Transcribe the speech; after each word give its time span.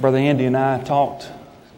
Brother 0.00 0.16
Andy 0.16 0.46
and 0.46 0.56
I 0.56 0.82
talked 0.82 1.28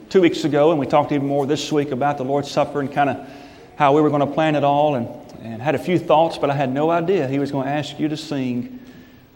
two 0.09 0.21
weeks 0.21 0.45
ago, 0.45 0.71
and 0.71 0.79
we 0.79 0.87
talked 0.87 1.11
even 1.11 1.27
more 1.27 1.45
this 1.45 1.73
week 1.73 1.91
about 1.91 2.19
the 2.19 2.25
Lord's 2.25 2.49
Supper 2.49 2.79
and 2.79 2.93
kind 2.93 3.11
of 3.11 3.29
how 3.75 3.97
we 3.97 4.01
were 4.01 4.11
going 4.11 4.21
to 4.21 4.33
plan 4.33 4.55
it 4.55 4.63
all, 4.63 4.95
and, 4.95 5.09
and 5.43 5.61
had 5.61 5.75
a 5.75 5.79
few 5.79 5.99
thoughts, 5.99 6.39
but 6.39 6.49
I 6.49 6.55
had 6.55 6.73
no 6.73 6.89
idea 6.89 7.27
he 7.27 7.41
was 7.41 7.51
going 7.51 7.67
to 7.67 7.73
ask 7.73 7.99
you 7.99 8.07
to 8.07 8.17
sing 8.17 8.79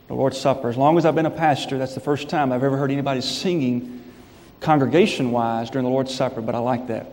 the 0.07 0.15
Lord's 0.15 0.39
Supper. 0.39 0.69
As 0.69 0.77
long 0.77 0.97
as 0.99 1.05
I've 1.05 1.17
been 1.17 1.27
a 1.27 1.31
pastor, 1.31 1.79
that's 1.79 1.95
the 1.97 2.01
first 2.01 2.29
time 2.29 2.53
I've 2.53 2.63
ever 2.63 2.77
heard 2.77 2.93
anybody 2.93 3.23
singing 3.23 4.05
congregation 4.61 5.33
wise 5.33 5.69
during 5.69 5.85
the 5.85 5.91
Lord's 5.91 6.15
Supper, 6.15 6.41
but 6.41 6.55
I 6.55 6.59
like 6.59 6.87
that. 6.87 7.11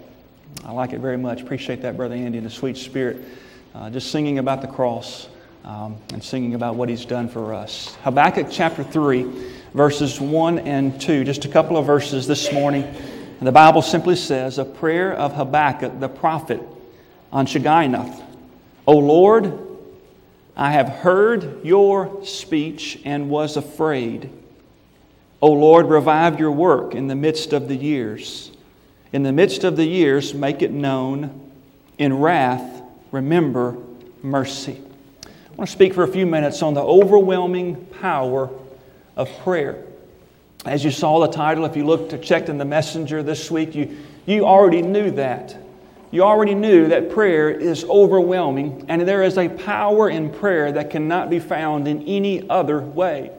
I 0.63 0.73
like 0.73 0.93
it 0.93 0.99
very 0.99 1.17
much. 1.17 1.41
Appreciate 1.41 1.81
that, 1.81 1.97
Brother 1.97 2.13
Andy, 2.13 2.37
and 2.37 2.45
the 2.45 2.51
sweet 2.51 2.77
spirit. 2.77 3.17
Uh, 3.73 3.89
just 3.89 4.11
singing 4.11 4.37
about 4.37 4.61
the 4.61 4.67
cross 4.67 5.27
um, 5.63 5.97
and 6.11 6.23
singing 6.23 6.53
about 6.53 6.75
what 6.75 6.87
he's 6.87 7.03
done 7.03 7.27
for 7.27 7.51
us. 7.51 7.95
Habakkuk 8.03 8.49
chapter 8.51 8.83
3 8.83 9.62
verses 9.73 10.21
1 10.21 10.59
and 10.59 10.99
2. 11.01 11.23
Just 11.23 11.45
a 11.45 11.47
couple 11.47 11.77
of 11.77 11.85
verses 11.85 12.27
this 12.27 12.51
morning. 12.51 12.83
And 12.83 13.47
the 13.47 13.51
Bible 13.51 13.81
simply 13.81 14.15
says, 14.15 14.57
A 14.57 14.65
prayer 14.65 15.13
of 15.13 15.33
Habakkuk 15.33 15.99
the 15.99 16.09
prophet 16.09 16.61
on 17.31 17.45
Shigionoth. 17.45 18.21
O 18.85 18.97
Lord, 18.97 19.59
I 20.55 20.71
have 20.71 20.87
heard 20.87 21.65
your 21.65 22.23
speech 22.25 23.01
and 23.05 23.29
was 23.29 23.57
afraid. 23.57 24.29
O 25.41 25.51
Lord, 25.51 25.87
revive 25.87 26.39
your 26.39 26.51
work 26.51 26.93
in 26.93 27.07
the 27.07 27.15
midst 27.15 27.53
of 27.53 27.67
the 27.67 27.75
years. 27.75 28.51
In 29.11 29.23
the 29.23 29.33
midst 29.33 29.63
of 29.63 29.75
the 29.75 29.85
years, 29.85 30.33
make 30.33 30.61
it 30.61 30.71
known. 30.71 31.51
In 31.97 32.19
wrath, 32.19 32.83
remember 33.11 33.77
mercy. 34.21 34.81
I 35.25 35.55
want 35.55 35.69
to 35.69 35.73
speak 35.73 35.93
for 35.93 36.03
a 36.03 36.07
few 36.07 36.25
minutes 36.25 36.61
on 36.61 36.73
the 36.73 36.81
overwhelming 36.81 37.85
power 38.01 38.49
of 39.15 39.29
prayer. 39.39 39.83
As 40.65 40.83
you 40.83 40.91
saw 40.91 41.19
the 41.19 41.27
title, 41.27 41.65
if 41.65 41.75
you 41.75 41.85
looked, 41.85 42.21
checked 42.23 42.49
in 42.49 42.57
the 42.57 42.65
messenger 42.65 43.21
this 43.21 43.51
week, 43.51 43.75
you, 43.75 43.97
you 44.25 44.45
already 44.45 44.81
knew 44.81 45.11
that. 45.11 45.57
You 46.11 46.23
already 46.23 46.55
knew 46.55 46.87
that 46.89 47.09
prayer 47.09 47.49
is 47.49 47.83
overwhelming, 47.85 48.85
and 48.87 49.01
there 49.01 49.23
is 49.23 49.37
a 49.37 49.49
power 49.49 50.09
in 50.09 50.29
prayer 50.29 50.71
that 50.71 50.91
cannot 50.91 51.29
be 51.29 51.39
found 51.39 51.87
in 51.87 52.03
any 52.03 52.47
other 52.49 52.79
way. 52.79 53.31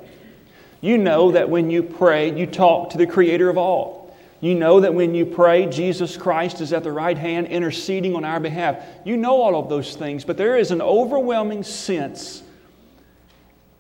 You 0.80 0.98
know 0.98 1.32
that 1.32 1.48
when 1.48 1.70
you 1.70 1.82
pray, 1.82 2.36
you 2.36 2.46
talk 2.46 2.90
to 2.90 2.98
the 2.98 3.06
Creator 3.06 3.48
of 3.48 3.56
all. 3.56 4.14
You 4.40 4.54
know 4.54 4.80
that 4.80 4.92
when 4.92 5.14
you 5.14 5.24
pray, 5.24 5.64
Jesus 5.64 6.18
Christ 6.18 6.60
is 6.60 6.74
at 6.74 6.82
the 6.82 6.92
right 6.92 7.16
hand 7.16 7.46
interceding 7.46 8.14
on 8.14 8.24
our 8.27 8.40
behalf. 8.40 8.84
You 9.04 9.16
know 9.16 9.40
all 9.40 9.58
of 9.58 9.70
those 9.70 9.96
things, 9.96 10.24
but 10.24 10.36
there 10.36 10.58
is 10.58 10.70
an 10.70 10.82
overwhelming 10.82 11.62
sense 11.62 12.42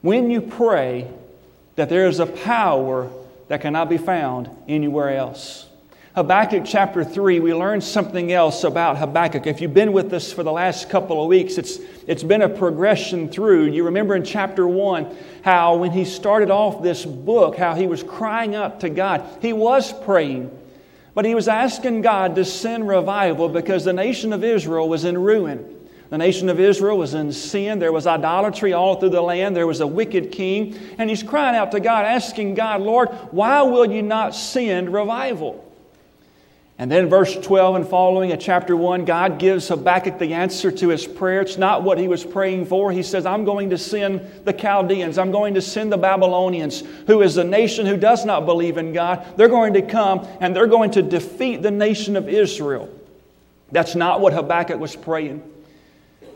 when 0.00 0.30
you 0.30 0.40
pray 0.40 1.10
that 1.76 1.88
there 1.88 2.06
is 2.06 2.20
a 2.20 2.26
power 2.26 3.10
that 3.48 3.60
cannot 3.60 3.88
be 3.88 3.98
found 3.98 4.48
anywhere 4.68 5.16
else. 5.16 5.66
Habakkuk 6.14 6.62
chapter 6.64 7.02
3, 7.02 7.40
we 7.40 7.52
learn 7.52 7.80
something 7.80 8.30
else 8.30 8.62
about 8.62 8.98
Habakkuk. 8.98 9.48
If 9.48 9.60
you've 9.60 9.74
been 9.74 9.92
with 9.92 10.12
us 10.12 10.32
for 10.32 10.44
the 10.44 10.52
last 10.52 10.88
couple 10.88 11.20
of 11.20 11.26
weeks, 11.26 11.58
it's, 11.58 11.80
it's 12.06 12.22
been 12.22 12.42
a 12.42 12.48
progression 12.48 13.28
through. 13.28 13.64
You 13.64 13.86
remember 13.86 14.14
in 14.14 14.22
chapter 14.22 14.68
1 14.68 15.16
how 15.42 15.74
when 15.78 15.90
he 15.90 16.04
started 16.04 16.52
off 16.52 16.84
this 16.84 17.04
book, 17.04 17.56
how 17.56 17.74
he 17.74 17.88
was 17.88 18.04
crying 18.04 18.54
out 18.54 18.80
to 18.82 18.90
God. 18.90 19.26
He 19.42 19.52
was 19.52 19.92
praying, 20.04 20.56
but 21.14 21.24
he 21.24 21.34
was 21.34 21.48
asking 21.48 22.02
God 22.02 22.36
to 22.36 22.44
send 22.44 22.86
revival 22.86 23.48
because 23.48 23.84
the 23.84 23.92
nation 23.92 24.32
of 24.32 24.44
Israel 24.44 24.88
was 24.88 25.04
in 25.04 25.18
ruin. 25.18 25.83
The 26.10 26.18
nation 26.18 26.48
of 26.48 26.60
Israel 26.60 26.98
was 26.98 27.14
in 27.14 27.32
sin. 27.32 27.78
There 27.78 27.92
was 27.92 28.06
idolatry 28.06 28.72
all 28.72 28.96
through 28.96 29.10
the 29.10 29.22
land. 29.22 29.56
There 29.56 29.66
was 29.66 29.80
a 29.80 29.86
wicked 29.86 30.32
king. 30.32 30.76
And 30.98 31.08
he's 31.08 31.22
crying 31.22 31.56
out 31.56 31.72
to 31.72 31.80
God, 31.80 32.04
asking 32.04 32.54
God, 32.54 32.82
Lord, 32.82 33.08
why 33.30 33.62
will 33.62 33.90
you 33.90 34.02
not 34.02 34.34
send 34.34 34.92
revival? 34.92 35.64
And 36.76 36.90
then, 36.90 37.08
verse 37.08 37.36
12 37.36 37.76
and 37.76 37.86
following 37.86 38.32
of 38.32 38.40
chapter 38.40 38.76
1, 38.76 39.04
God 39.04 39.38
gives 39.38 39.68
Habakkuk 39.68 40.18
the 40.18 40.34
answer 40.34 40.72
to 40.72 40.88
his 40.88 41.06
prayer. 41.06 41.40
It's 41.40 41.56
not 41.56 41.84
what 41.84 41.98
he 41.98 42.08
was 42.08 42.24
praying 42.24 42.66
for. 42.66 42.90
He 42.90 43.04
says, 43.04 43.26
I'm 43.26 43.44
going 43.44 43.70
to 43.70 43.78
send 43.78 44.28
the 44.44 44.52
Chaldeans, 44.52 45.16
I'm 45.16 45.30
going 45.30 45.54
to 45.54 45.62
send 45.62 45.92
the 45.92 45.96
Babylonians, 45.96 46.82
who 47.06 47.22
is 47.22 47.36
a 47.36 47.44
nation 47.44 47.86
who 47.86 47.96
does 47.96 48.24
not 48.24 48.44
believe 48.44 48.76
in 48.76 48.92
God. 48.92 49.24
They're 49.36 49.46
going 49.46 49.74
to 49.74 49.82
come 49.82 50.26
and 50.40 50.54
they're 50.54 50.66
going 50.66 50.90
to 50.92 51.02
defeat 51.02 51.62
the 51.62 51.70
nation 51.70 52.16
of 52.16 52.28
Israel. 52.28 52.88
That's 53.70 53.94
not 53.94 54.20
what 54.20 54.32
Habakkuk 54.32 54.80
was 54.80 54.96
praying. 54.96 55.48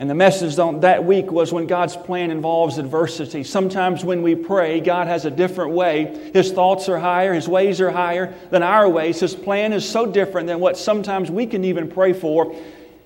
And 0.00 0.08
the 0.08 0.14
message 0.14 0.54
that 0.56 1.04
week 1.04 1.32
was 1.32 1.52
when 1.52 1.66
God's 1.66 1.96
plan 1.96 2.30
involves 2.30 2.78
adversity. 2.78 3.42
Sometimes 3.42 4.04
when 4.04 4.22
we 4.22 4.36
pray, 4.36 4.80
God 4.80 5.08
has 5.08 5.24
a 5.24 5.30
different 5.30 5.72
way. 5.72 6.30
His 6.32 6.52
thoughts 6.52 6.88
are 6.88 6.98
higher, 6.98 7.34
His 7.34 7.48
ways 7.48 7.80
are 7.80 7.90
higher 7.90 8.32
than 8.50 8.62
our 8.62 8.88
ways. 8.88 9.18
His 9.18 9.34
plan 9.34 9.72
is 9.72 9.88
so 9.88 10.06
different 10.06 10.46
than 10.46 10.60
what 10.60 10.76
sometimes 10.76 11.32
we 11.32 11.46
can 11.46 11.64
even 11.64 11.90
pray 11.90 12.12
for. 12.12 12.54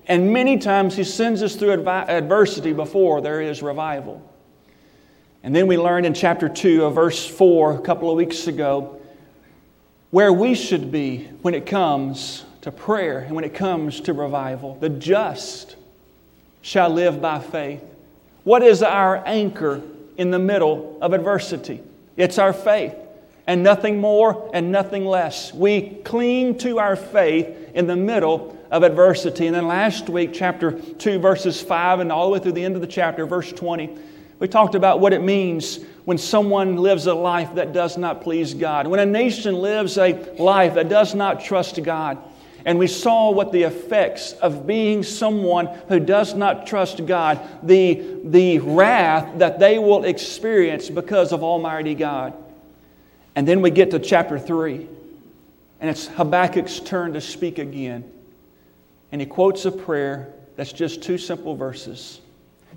And 0.07 0.31
many 0.31 0.59
times 0.59 0.95
He 0.95 1.03
sends 1.03 1.41
us 1.41 1.55
through 1.55 1.71
adversity 1.71 2.73
before 2.73 3.21
there 3.21 3.41
is 3.41 3.63
revival. 3.63 4.21
And 5.41 5.55
then 5.55 5.65
we 5.65 5.77
learned 5.77 6.05
in 6.05 6.13
chapter 6.13 6.47
2 6.47 6.85
of 6.85 6.95
verse 6.95 7.25
4 7.25 7.73
a 7.73 7.81
couple 7.81 8.11
of 8.11 8.17
weeks 8.17 8.45
ago 8.47 9.01
where 10.11 10.31
we 10.31 10.53
should 10.53 10.91
be 10.91 11.27
when 11.41 11.55
it 11.55 11.65
comes 11.65 12.45
to 12.61 12.71
prayer 12.71 13.21
and 13.21 13.35
when 13.35 13.43
it 13.43 13.55
comes 13.55 13.99
to 14.01 14.13
revival. 14.13 14.75
The 14.75 14.89
just 14.89 15.75
shall 16.63 16.89
live 16.89 17.21
by 17.21 17.37
faith. 17.39 17.83
What 18.43 18.63
is 18.63 18.81
our 18.81 19.21
anchor 19.27 19.81
in 20.17 20.31
the 20.31 20.39
middle 20.39 20.97
of 21.01 21.13
adversity? 21.13 21.83
It's 22.17 22.39
our 22.39 22.53
faith, 22.53 22.95
and 23.45 23.61
nothing 23.61 23.99
more 23.99 24.49
and 24.53 24.71
nothing 24.71 25.05
less. 25.05 25.53
We 25.53 25.89
cling 26.03 26.57
to 26.59 26.79
our 26.79 26.95
faith 26.95 27.71
in 27.75 27.85
the 27.85 27.95
middle 27.95 28.57
of 28.71 28.83
adversity. 28.83 29.45
And 29.45 29.55
then 29.55 29.67
last 29.67 30.09
week, 30.09 30.31
chapter 30.33 30.71
2, 30.71 31.19
verses 31.19 31.61
5, 31.61 31.99
and 31.99 32.11
all 32.11 32.27
the 32.27 32.33
way 32.33 32.39
through 32.39 32.53
the 32.53 32.63
end 32.63 32.75
of 32.75 32.81
the 32.81 32.87
chapter, 32.87 33.25
verse 33.25 33.51
20, 33.51 33.95
we 34.39 34.47
talked 34.47 34.75
about 34.75 34.99
what 34.99 35.13
it 35.13 35.21
means 35.21 35.79
when 36.05 36.17
someone 36.17 36.77
lives 36.77 37.07
a 37.07 37.13
life 37.13 37.55
that 37.55 37.73
does 37.73 37.97
not 37.97 38.21
please 38.21 38.53
God, 38.53 38.87
when 38.87 38.99
a 38.99 39.05
nation 39.05 39.55
lives 39.55 39.97
a 39.97 40.13
life 40.37 40.73
that 40.75 40.89
does 40.89 41.13
not 41.13 41.43
trust 41.43 41.81
God. 41.83 42.17
And 42.65 42.79
we 42.79 42.87
saw 42.87 43.31
what 43.31 43.51
the 43.51 43.63
effects 43.63 44.33
of 44.33 44.65
being 44.65 45.03
someone 45.03 45.67
who 45.89 45.99
does 45.99 46.33
not 46.33 46.65
trust 46.65 47.05
God, 47.05 47.39
the, 47.61 48.01
the 48.23 48.59
wrath 48.59 49.39
that 49.39 49.59
they 49.59 49.79
will 49.79 50.05
experience 50.05 50.89
because 50.89 51.33
of 51.33 51.43
Almighty 51.43 51.93
God. 51.93 52.33
And 53.35 53.47
then 53.47 53.61
we 53.61 53.69
get 53.69 53.91
to 53.91 53.99
chapter 53.99 54.39
3, 54.39 54.87
and 55.81 55.89
it's 55.89 56.07
Habakkuk's 56.07 56.79
turn 56.79 57.13
to 57.13 57.21
speak 57.21 57.57
again. 57.59 58.09
And 59.11 59.19
he 59.19 59.27
quotes 59.27 59.65
a 59.65 59.71
prayer 59.71 60.33
that's 60.55 60.71
just 60.71 61.03
two 61.03 61.17
simple 61.17 61.55
verses. 61.55 62.21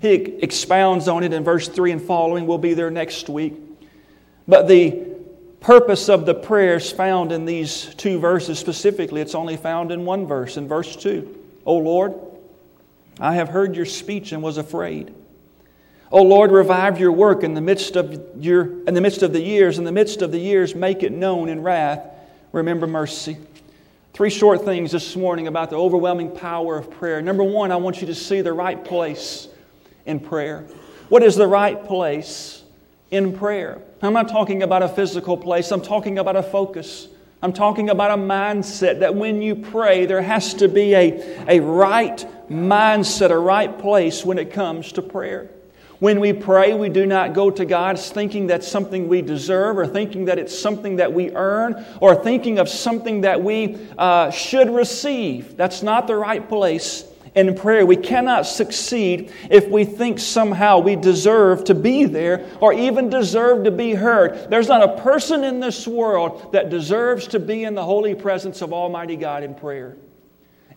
He 0.01 0.13
expounds 0.13 1.07
on 1.07 1.23
it 1.23 1.33
in 1.33 1.43
verse 1.43 1.67
3 1.67 1.93
and 1.93 2.01
following. 2.01 2.45
We'll 2.45 2.57
be 2.57 2.73
there 2.73 2.91
next 2.91 3.29
week. 3.29 3.55
But 4.47 4.67
the 4.67 5.06
purpose 5.67 6.07
of 6.07 6.25
the 6.25 6.33
prayers 6.33 6.93
found 6.93 7.33
in 7.33 7.43
these 7.43 7.93
two 7.95 8.19
verses 8.19 8.57
specifically, 8.57 9.19
it's 9.19 9.35
only 9.35 9.57
found 9.57 9.91
in 9.91 10.05
one 10.05 10.25
verse, 10.25 10.55
in 10.55 10.65
verse 10.65 10.95
2. 10.95 11.43
O 11.65 11.75
Lord, 11.75 12.13
I 13.19 13.35
have 13.35 13.49
heard 13.49 13.75
your 13.75 13.85
speech 13.85 14.31
and 14.31 14.41
was 14.41 14.57
afraid. 14.57 15.13
O 16.09 16.21
Lord, 16.21 16.53
revive 16.53 17.01
your 17.01 17.11
work 17.11 17.43
in 17.43 17.53
the 17.53 17.59
midst 17.59 17.97
of 17.97 18.17
your 18.41 18.81
in 18.87 18.93
the 18.93 19.01
midst 19.01 19.23
of 19.23 19.33
the 19.33 19.41
years, 19.41 19.77
in 19.77 19.83
the 19.83 19.91
midst 19.91 20.21
of 20.21 20.31
the 20.31 20.39
years, 20.39 20.73
make 20.73 21.03
it 21.03 21.11
known 21.11 21.49
in 21.49 21.61
wrath. 21.61 21.99
Remember 22.53 22.87
mercy. 22.87 23.35
Three 24.13 24.29
short 24.29 24.63
things 24.63 24.93
this 24.93 25.17
morning 25.17 25.47
about 25.47 25.69
the 25.69 25.75
overwhelming 25.75 26.33
power 26.33 26.77
of 26.77 26.89
prayer. 26.91 27.21
Number 27.21 27.43
one, 27.43 27.73
I 27.73 27.75
want 27.75 27.99
you 27.99 28.07
to 28.07 28.15
see 28.15 28.39
the 28.39 28.53
right 28.53 28.81
place 28.85 29.49
in 30.05 30.21
prayer. 30.21 30.61
What 31.09 31.23
is 31.23 31.35
the 31.35 31.45
right 31.45 31.83
place 31.83 32.63
in 33.11 33.37
prayer? 33.37 33.81
I'm 34.01 34.13
not 34.13 34.29
talking 34.29 34.61
about 34.61 34.83
a 34.83 34.89
physical 34.89 35.37
place, 35.37 35.71
I'm 35.71 35.81
talking 35.81 36.19
about 36.19 36.35
a 36.35 36.43
focus. 36.43 37.07
I'm 37.41 37.53
talking 37.53 37.91
about 37.91 38.09
a 38.09 38.21
mindset 38.21 39.01
that 39.01 39.13
when 39.13 39.43
you 39.43 39.55
pray, 39.55 40.07
there 40.07 40.23
has 40.23 40.55
to 40.55 40.67
be 40.67 40.95
a, 40.95 41.45
a 41.47 41.59
right 41.59 42.25
mindset, 42.49 43.29
a 43.29 43.37
right 43.37 43.77
place 43.77 44.25
when 44.25 44.39
it 44.39 44.51
comes 44.51 44.91
to 44.93 45.03
prayer. 45.03 45.47
When 45.99 46.19
we 46.19 46.33
pray, 46.33 46.73
we 46.73 46.89
do 46.89 47.05
not 47.05 47.33
go 47.33 47.51
to 47.51 47.63
God 47.65 47.99
thinking 47.99 48.47
that's 48.47 48.67
something 48.67 49.07
we 49.07 49.21
deserve 49.21 49.77
or 49.77 49.85
thinking 49.85 50.25
that 50.25 50.39
it's 50.39 50.57
something 50.57 50.95
that 50.95 51.13
we 51.13 51.31
earn 51.31 51.85
or 52.01 52.15
thinking 52.15 52.57
of 52.57 52.69
something 52.69 53.21
that 53.21 53.43
we 53.43 53.77
uh, 53.97 54.31
should 54.31 54.69
receive. 54.71 55.57
That's 55.57 55.83
not 55.83 56.07
the 56.07 56.15
right 56.15 56.47
place 56.47 57.03
in 57.37 57.53
prayer. 57.53 57.85
We 57.85 57.95
cannot 57.95 58.47
succeed 58.47 59.31
if 59.51 59.69
we 59.69 59.85
think 59.85 60.17
somehow 60.17 60.79
we 60.79 60.95
deserve 60.95 61.65
to 61.65 61.75
be 61.75 62.05
there 62.05 62.47
or 62.59 62.73
even 62.73 63.11
deserve 63.11 63.63
to 63.65 63.71
be 63.71 63.93
heard. 63.93 64.49
There's 64.49 64.67
not 64.67 64.81
a 64.81 65.01
person 65.03 65.43
in 65.43 65.59
this 65.59 65.87
world 65.87 66.51
that 66.53 66.71
deserves 66.71 67.27
to 67.27 67.39
be 67.39 67.63
in 67.63 67.75
the 67.75 67.83
holy 67.83 68.15
presence 68.15 68.63
of 68.63 68.73
Almighty 68.73 69.15
God 69.15 69.43
in 69.43 69.53
prayer. 69.53 69.97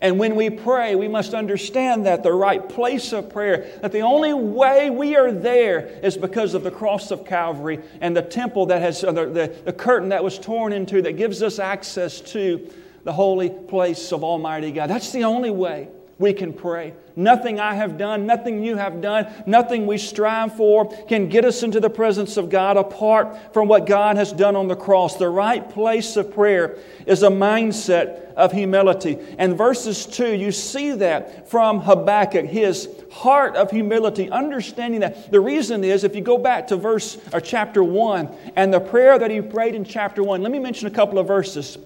And 0.02 0.18
when 0.18 0.36
we 0.36 0.50
pray, 0.50 0.94
we 0.96 1.08
must 1.08 1.32
understand 1.32 2.04
that 2.04 2.22
the 2.22 2.32
right 2.32 2.66
place 2.66 3.12
of 3.12 3.30
prayer, 3.30 3.78
that 3.80 3.92
the 3.92 4.00
only 4.00 4.34
way 4.34 4.90
we 4.90 5.16
are 5.16 5.32
there 5.32 5.80
is 6.02 6.16
because 6.16 6.52
of 6.52 6.62
the 6.62 6.70
cross 6.70 7.10
of 7.10 7.24
Calvary 7.24 7.80
and 8.02 8.14
the 8.14 8.22
temple 8.22 8.66
that 8.66 8.82
has, 8.82 9.00
the, 9.00 9.12
the, 9.12 9.56
the 9.64 9.72
curtain 9.72 10.10
that 10.10 10.22
was 10.22 10.38
torn 10.38 10.74
into 10.74 11.00
that 11.02 11.16
gives 11.16 11.42
us 11.42 11.58
access 11.58 12.20
to 12.20 12.70
the 13.04 13.12
holy 13.12 13.48
place 13.48 14.12
of 14.12 14.24
Almighty 14.24 14.72
God. 14.72 14.90
That's 14.90 15.12
the 15.12 15.24
only 15.24 15.50
way 15.50 15.88
we 16.20 16.34
can 16.34 16.52
pray. 16.52 16.92
Nothing 17.16 17.58
I 17.58 17.74
have 17.74 17.96
done, 17.96 18.26
nothing 18.26 18.62
you 18.62 18.76
have 18.76 19.00
done, 19.00 19.26
nothing 19.46 19.86
we 19.86 19.96
strive 19.96 20.54
for 20.54 20.94
can 21.06 21.30
get 21.30 21.46
us 21.46 21.62
into 21.62 21.80
the 21.80 21.88
presence 21.88 22.36
of 22.36 22.50
God 22.50 22.76
apart 22.76 23.54
from 23.54 23.68
what 23.68 23.86
God 23.86 24.18
has 24.18 24.30
done 24.30 24.54
on 24.54 24.68
the 24.68 24.76
cross. 24.76 25.16
The 25.16 25.30
right 25.30 25.66
place 25.66 26.18
of 26.18 26.32
prayer 26.34 26.76
is 27.06 27.22
a 27.22 27.30
mindset 27.30 28.34
of 28.34 28.52
humility. 28.52 29.18
And 29.38 29.56
verses 29.56 30.04
2, 30.04 30.34
you 30.34 30.52
see 30.52 30.92
that 30.92 31.48
from 31.48 31.80
Habakkuk, 31.80 32.44
his 32.44 32.90
heart 33.10 33.56
of 33.56 33.70
humility, 33.70 34.30
understanding 34.30 35.00
that 35.00 35.32
the 35.32 35.40
reason 35.40 35.84
is 35.84 36.04
if 36.04 36.14
you 36.14 36.20
go 36.20 36.36
back 36.36 36.66
to 36.66 36.76
verse 36.76 37.16
or 37.32 37.40
chapter 37.40 37.82
1 37.82 38.28
and 38.56 38.74
the 38.74 38.80
prayer 38.80 39.18
that 39.18 39.30
he 39.30 39.40
prayed 39.40 39.74
in 39.74 39.84
chapter 39.84 40.22
1, 40.22 40.42
let 40.42 40.52
me 40.52 40.58
mention 40.58 40.86
a 40.86 40.90
couple 40.90 41.18
of 41.18 41.26
verses. 41.26 41.78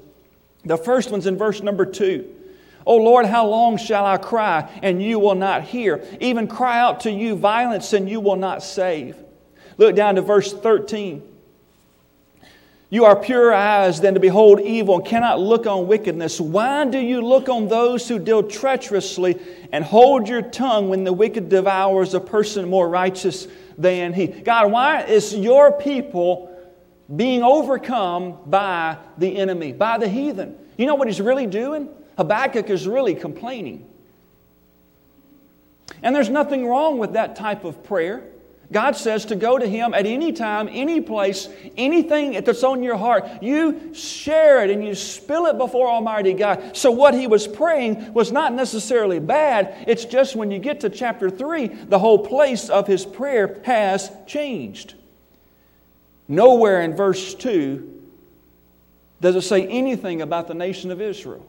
The 0.65 0.77
first 0.77 1.13
one's 1.13 1.29
in 1.29 1.39
verse 1.39 1.63
number 1.63 1.87
2. 1.87 2.41
O 2.87 2.97
Lord, 2.97 3.27
how 3.27 3.47
long 3.47 3.77
shall 3.77 4.05
I 4.05 4.19
cry 4.19 4.71
and 4.83 5.03
you 5.03 5.19
will 5.19 5.35
not 5.35 5.63
hear? 5.63 6.05
Even 6.21 6.47
cry 6.47 6.79
out 6.79 7.01
to 7.01 7.11
you 7.11 7.35
violence 7.37 7.93
and 7.93 8.09
you 8.09 8.21
will 8.21 8.37
not 8.37 8.63
save. 8.63 9.17
Look 9.79 9.97
down 9.97 10.17
to 10.17 10.23
verse 10.23 10.53
13. 10.53 11.23
You 12.91 13.07
are 13.07 13.17
pure 13.17 13.53
eyes 13.53 14.01
than 14.01 14.15
to 14.15 14.21
behold 14.21 14.61
evil 14.61 14.97
and 14.97 15.05
cannot 15.05 15.41
look 15.41 15.67
on 15.67 15.89
wickedness. 15.89 16.41
Why 16.41 16.85
do 16.85 16.99
you 16.99 17.23
look 17.23 17.49
on 17.49 17.67
those 17.67 18.07
who 18.07 18.21
deal 18.21 18.43
treacherously 18.43 19.37
and 19.73 19.83
hold 19.83 20.29
your 20.29 20.43
tongue 20.43 20.89
when 20.91 21.03
the 21.03 21.13
wicked 21.13 21.49
devours 21.49 22.15
a 22.15 22.21
person 22.21 22.69
more 22.69 22.89
righteous 22.89 23.49
than 23.77 24.13
he? 24.13 24.29
God, 24.29 24.71
why 24.71 25.03
is 25.03 25.35
your 25.35 25.73
people 25.73 26.51
being 27.17 27.43
overcome 27.43 28.39
by 28.47 28.99
the 29.19 29.39
enemy, 29.39 29.73
by 29.73 29.99
the 29.99 30.09
heathen? 30.09 30.57
You 30.77 30.87
know 30.87 30.95
what 30.95 31.09
he's 31.09 31.21
really 31.21 31.47
doing? 31.47 31.89
Habakkuk 32.17 32.71
is 32.71 32.87
really 32.87 33.15
complaining. 33.15 33.89
And 36.03 36.15
there's 36.15 36.29
nothing 36.29 36.67
wrong 36.67 36.99
with 36.99 37.15
that 37.15 37.37
type 37.37 37.65
of 37.65 37.83
prayer. 37.85 38.25
God 38.73 38.97
says 38.97 39.27
to 39.27 39.37
go 39.37 39.59
to 39.59 39.67
Him 39.67 39.95
at 39.95 40.07
any 40.07 40.33
time, 40.33 40.69
any 40.71 41.01
place, 41.01 41.49
anything 41.77 42.33
that's 42.43 42.65
on 42.65 42.83
your 42.83 42.97
heart. 42.97 43.43
You 43.43 43.95
share 43.95 44.65
it 44.65 44.71
and 44.71 44.85
you 44.85 44.95
spill 44.95 45.47
it 45.47 45.59
before 45.59 45.89
Almighty 45.89 46.33
God. 46.33 46.77
So, 46.77 46.91
what 46.91 47.15
he 47.15 47.27
was 47.27 47.47
praying 47.47 48.13
was 48.15 48.33
not 48.33 48.53
necessarily 48.53 49.21
bad. 49.21 49.85
It's 49.87 50.05
just 50.05 50.35
when 50.35 50.51
you 50.51 50.59
get 50.59 50.81
to 50.81 50.91
chapter 50.91 51.31
3, 51.31 51.67
the 51.67 51.99
whole 51.99 52.19
place 52.19 52.69
of 52.69 52.87
his 52.87 53.05
prayer 53.05 53.61
has 53.65 54.11
changed. 54.27 54.95
Nowhere 56.27 56.81
in 56.81 56.97
verse 56.97 57.35
2 57.35 58.03
does 59.21 59.37
it 59.37 59.43
say 59.43 59.67
anything 59.67 60.23
about 60.23 60.49
the 60.49 60.55
nation 60.55 60.91
of 60.91 61.01
Israel. 61.01 61.47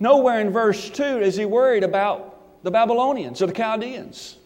Nowhere 0.00 0.40
in 0.40 0.50
verse 0.50 0.90
2 0.90 1.02
is 1.20 1.36
he 1.36 1.44
worried 1.44 1.84
about 1.84 2.62
the 2.62 2.70
Babylonians 2.70 3.42
or 3.42 3.46
the 3.46 3.52
Chaldeans. 3.52 4.36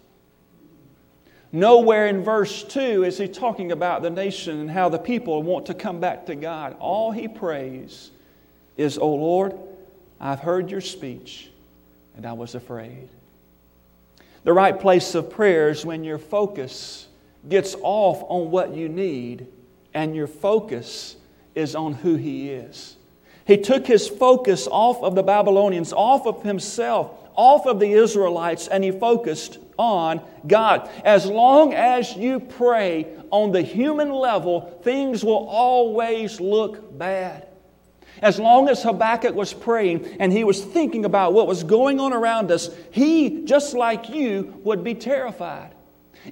Nowhere 1.53 2.07
in 2.07 2.23
verse 2.23 2.65
2 2.65 3.05
is 3.05 3.19
he 3.19 3.29
talking 3.29 3.73
about 3.73 4.01
the 4.01 4.09
nation 4.09 4.61
and 4.61 4.71
how 4.71 4.89
the 4.89 4.99
people 4.99 5.43
want 5.43 5.67
to 5.67 5.75
come 5.75 6.01
back 6.01 6.25
to 6.27 6.35
God. 6.35 6.77
All 6.79 7.11
he 7.11 7.29
prays 7.29 8.11
is, 8.79 8.97
O 8.97 9.15
Lord, 9.15 9.59
I've 10.19 10.41
heard 10.41 10.71
your 10.71 10.81
speech 10.81 11.51
and 12.17 12.25
I 12.25 12.33
was 12.33 12.55
afraid. 12.55 13.09
The 14.45 14.53
right 14.53 14.79
place 14.79 15.15
of 15.15 15.31
prayer 15.31 15.69
is 15.69 15.85
when 15.85 16.05
your 16.05 16.19
focus 16.19 17.07
gets 17.49 17.77
off 17.83 18.25
on 18.29 18.51
what 18.51 18.75
you 18.75 18.89
need 18.89 19.47
and 19.93 20.17
your 20.17 20.27
focus 20.27 21.17
is 21.55 21.75
on 21.75 21.93
who 21.93 22.17
he 22.17 22.51
is. 22.51 22.97
He 23.53 23.59
took 23.59 23.87
his 23.87 24.09
focus 24.09 24.67
off 24.67 25.03
of 25.03 25.15
the 25.15 25.23
Babylonians, 25.23 25.93
off 25.93 26.27
of 26.27 26.43
himself, 26.43 27.11
off 27.35 27.67
of 27.67 27.81
the 27.81 27.93
Israelites, 27.93 28.67
and 28.67 28.83
he 28.83 28.91
focused 28.91 29.59
on 29.79 30.23
God. 30.47 30.89
As 31.05 31.27
long 31.27 31.75
as 31.75 32.17
you 32.17 32.41
pray 32.41 33.09
on 33.31 33.53
the 33.53 33.61
human 33.61 34.11
level, 34.11 34.81
things 34.83 35.23
will 35.23 35.47
always 35.51 36.41
look 36.41 36.99
bad. 36.99 37.47
As 38.23 38.39
long 38.39 38.71
as 38.71 38.83
Habakkuk 38.83 39.35
was 39.35 39.53
praying 39.53 40.17
and 40.19 40.33
he 40.33 40.45
was 40.45 40.65
thinking 40.65 41.05
about 41.05 41.35
what 41.35 41.47
was 41.47 41.63
going 41.63 42.01
on 42.01 42.15
around 42.15 42.51
us, 42.51 42.71
he, 42.91 43.45
just 43.45 43.75
like 43.75 44.09
you, 44.09 44.59
would 44.65 44.83
be 44.83 44.95
terrified 44.95 45.75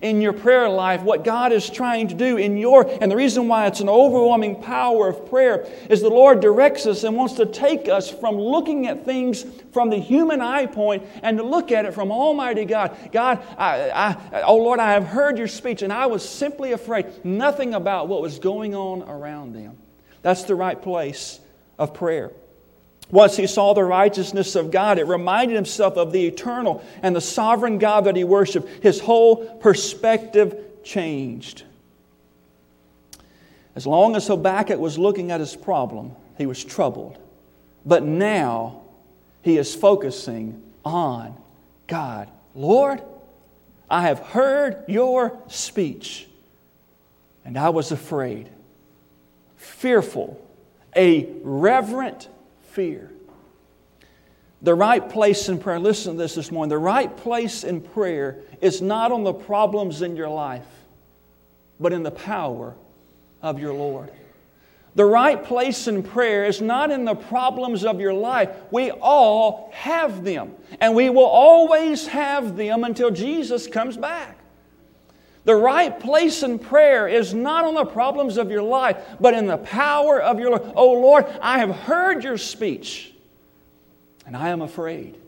in 0.01 0.21
your 0.21 0.33
prayer 0.33 0.69
life, 0.69 1.03
what 1.03 1.25
God 1.25 1.53
is 1.53 1.69
trying 1.69 2.09
to 2.09 2.15
do 2.15 2.37
in 2.37 2.57
your, 2.57 2.89
and 3.01 3.11
the 3.11 3.17
reason 3.17 3.49
why 3.49 3.67
it's 3.67 3.81
an 3.81 3.89
overwhelming 3.89 4.63
power 4.63 5.09
of 5.09 5.29
prayer 5.29 5.67
is 5.89 6.01
the 6.01 6.09
Lord 6.09 6.41
directs 6.41 6.87
us 6.87 7.05
and 7.05 7.17
wants 7.17 7.35
to 7.35 7.47
take 7.47 7.89
us 7.89 8.11
from 8.11 8.37
looking 8.37 8.87
at 8.87 9.05
things 9.05 9.45
from 9.73 9.91
the 9.91 9.99
human 9.99 10.41
eye 10.41 10.67
point 10.67 11.05
and 11.23 11.39
to 11.39 11.45
look 11.45 11.73
at 11.73 11.85
it 11.85 11.95
from 11.95 12.11
Almighty 12.11 12.65
God. 12.65 12.97
God, 13.13 13.43
I, 13.59 14.17
I, 14.33 14.43
oh 14.43 14.57
Lord, 14.57 14.81
I 14.81 14.93
have 14.93 15.07
heard 15.07 15.39
your 15.39 15.49
speech 15.49 15.83
and 15.83 15.93
I 15.93 16.07
was 16.07 16.27
simply 16.27 16.73
afraid. 16.73 17.07
Nothing 17.25 17.75
about 17.75 18.09
what 18.09 18.23
was 18.23 18.39
going 18.39 18.75
on 18.75 19.03
around 19.03 19.55
them. 19.55 19.77
That's 20.23 20.45
the 20.45 20.55
right 20.55 20.81
place 20.81 21.41
of 21.79 21.95
prayer. 21.95 22.31
Once 23.11 23.37
he 23.37 23.47
saw 23.47 23.73
the 23.73 23.83
righteousness 23.83 24.55
of 24.55 24.71
God, 24.71 24.99
it 24.99 25.07
reminded 25.07 25.55
himself 25.55 25.97
of 25.97 26.13
the 26.13 26.27
eternal 26.27 26.85
and 27.03 27.15
the 27.15 27.21
sovereign 27.21 27.79
God 27.79 28.05
that 28.05 28.17
he 28.17 28.25
worshiped. 28.25 28.83
His 28.83 29.01
whole 29.01 29.57
perspective 29.57 30.57
changed. 30.85 31.65
As 33.75 33.87
long 33.87 34.17
as 34.17 34.27
Habakkuk 34.27 34.79
was 34.79 34.99
looking 34.99 35.31
at 35.31 35.41
his 35.41 35.57
problem, 35.57 36.13
he 36.39 36.47
was 36.47 36.63
troubled. 36.63 37.19
But 37.85 38.03
now 38.05 38.83
he 39.43 39.57
is 39.59 39.75
focusing 39.75 40.63
on 40.85 41.37
God. 41.87 42.29
Lord, 42.55 43.03
I 43.89 44.03
have 44.03 44.21
heard 44.21 44.85
your 44.87 45.39
speech, 45.49 46.29
and 47.45 47.59
I 47.59 47.71
was 47.71 47.91
afraid, 47.91 48.49
fearful, 49.57 50.41
a 50.95 51.29
reverent 51.43 52.29
fear. 52.71 53.11
The 54.63 54.75
right 54.75 55.09
place 55.09 55.49
in 55.49 55.59
prayer, 55.59 55.79
listen 55.79 56.13
to 56.13 56.19
this 56.19 56.35
this 56.35 56.51
morning. 56.51 56.69
The 56.69 56.79
right 56.79 57.15
place 57.17 57.65
in 57.65 57.81
prayer 57.81 58.41
is 58.61 58.83
not 58.83 59.11
on 59.11 59.25
the 59.25 59.33
problems 59.33 60.03
in 60.03 60.17
your 60.17 60.29
life, 60.29 60.67
but 61.79 61.93
in 61.93 62.03
the 62.03 62.11
power 62.11 62.75
of 63.41 63.59
your 63.59 63.73
Lord. 63.73 64.13
The 64.97 65.05
right 65.05 65.43
place 65.43 65.87
in 65.87 66.03
prayer 66.03 66.45
is 66.45 66.61
not 66.61 66.91
in 66.91 67.05
the 67.05 67.15
problems 67.15 67.85
of 67.85 68.01
your 68.01 68.13
life. 68.13 68.51
We 68.71 68.91
all 68.91 69.71
have 69.73 70.25
them, 70.25 70.55
and 70.81 70.95
we 70.95 71.11
will 71.11 71.25
always 71.25 72.09
have 72.09 72.57
them 72.57 72.85
until 72.85 73.11
Jesus 73.11 73.67
comes 73.67 73.97
back. 73.97 74.40
The 75.51 75.57
right 75.57 75.99
place 75.99 76.45
in 76.45 76.61
prayer 76.61 77.09
is 77.09 77.35
not 77.35 77.65
on 77.65 77.75
the 77.75 77.85
problems 77.85 78.37
of 78.37 78.53
your 78.53 78.63
life, 78.63 78.97
but 79.19 79.35
in 79.35 79.49
the 79.49 79.57
power 79.57 80.23
of 80.23 80.39
your 80.39 80.51
Lord. 80.51 80.73
Oh 80.77 80.93
Lord, 80.93 81.27
I 81.43 81.59
have 81.59 81.75
heard 81.75 82.23
your 82.23 82.39
speech, 82.39 83.13
and 84.25 84.37
I 84.37 84.51
am 84.51 84.63
afraid. 84.63 85.19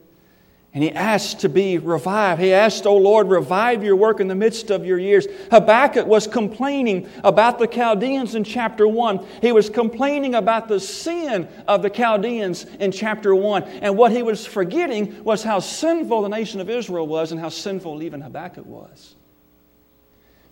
And 0.72 0.84
he 0.84 0.92
asked 0.92 1.40
to 1.40 1.48
be 1.48 1.78
revived. 1.78 2.40
He 2.40 2.52
asked, 2.52 2.86
Oh 2.86 2.98
Lord, 2.98 3.30
revive 3.30 3.82
your 3.82 3.96
work 3.96 4.20
in 4.20 4.28
the 4.28 4.36
midst 4.36 4.70
of 4.70 4.86
your 4.86 4.96
years. 4.96 5.26
Habakkuk 5.50 6.06
was 6.06 6.28
complaining 6.28 7.08
about 7.24 7.58
the 7.58 7.66
Chaldeans 7.66 8.36
in 8.36 8.44
chapter 8.44 8.86
1. 8.86 9.26
He 9.40 9.50
was 9.50 9.68
complaining 9.68 10.36
about 10.36 10.68
the 10.68 10.78
sin 10.78 11.48
of 11.66 11.82
the 11.82 11.90
Chaldeans 11.90 12.66
in 12.78 12.92
chapter 12.92 13.34
1. 13.34 13.64
And 13.64 13.96
what 13.96 14.12
he 14.12 14.22
was 14.22 14.46
forgetting 14.46 15.24
was 15.24 15.42
how 15.42 15.58
sinful 15.58 16.22
the 16.22 16.28
nation 16.28 16.60
of 16.60 16.70
Israel 16.70 17.08
was 17.08 17.32
and 17.32 17.40
how 17.40 17.48
sinful 17.48 18.04
even 18.04 18.20
Habakkuk 18.20 18.66
was. 18.66 19.16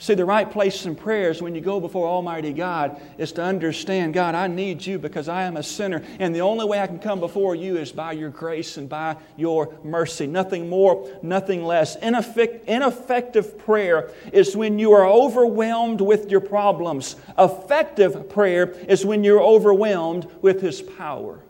See, 0.00 0.14
the 0.14 0.24
right 0.24 0.50
place 0.50 0.86
in 0.86 0.96
prayers 0.96 1.42
when 1.42 1.54
you 1.54 1.60
go 1.60 1.78
before 1.78 2.08
Almighty 2.08 2.54
God 2.54 2.98
is 3.18 3.32
to 3.32 3.42
understand, 3.42 4.14
God, 4.14 4.34
I 4.34 4.46
need 4.46 4.84
you 4.84 4.98
because 4.98 5.28
I 5.28 5.42
am 5.42 5.58
a 5.58 5.62
sinner. 5.62 6.02
And 6.18 6.34
the 6.34 6.40
only 6.40 6.64
way 6.64 6.80
I 6.80 6.86
can 6.86 6.98
come 6.98 7.20
before 7.20 7.54
you 7.54 7.76
is 7.76 7.92
by 7.92 8.12
your 8.12 8.30
grace 8.30 8.78
and 8.78 8.88
by 8.88 9.16
your 9.36 9.74
mercy. 9.84 10.26
Nothing 10.26 10.70
more, 10.70 11.06
nothing 11.22 11.64
less. 11.64 11.98
Ineffect- 11.98 12.64
ineffective 12.64 13.58
prayer 13.58 14.10
is 14.32 14.56
when 14.56 14.78
you 14.78 14.92
are 14.92 15.06
overwhelmed 15.06 16.00
with 16.00 16.30
your 16.30 16.40
problems. 16.40 17.16
Effective 17.38 18.30
prayer 18.30 18.70
is 18.88 19.04
when 19.04 19.22
you're 19.22 19.42
overwhelmed 19.42 20.26
with 20.40 20.62
His 20.62 20.80
power. 20.80 21.40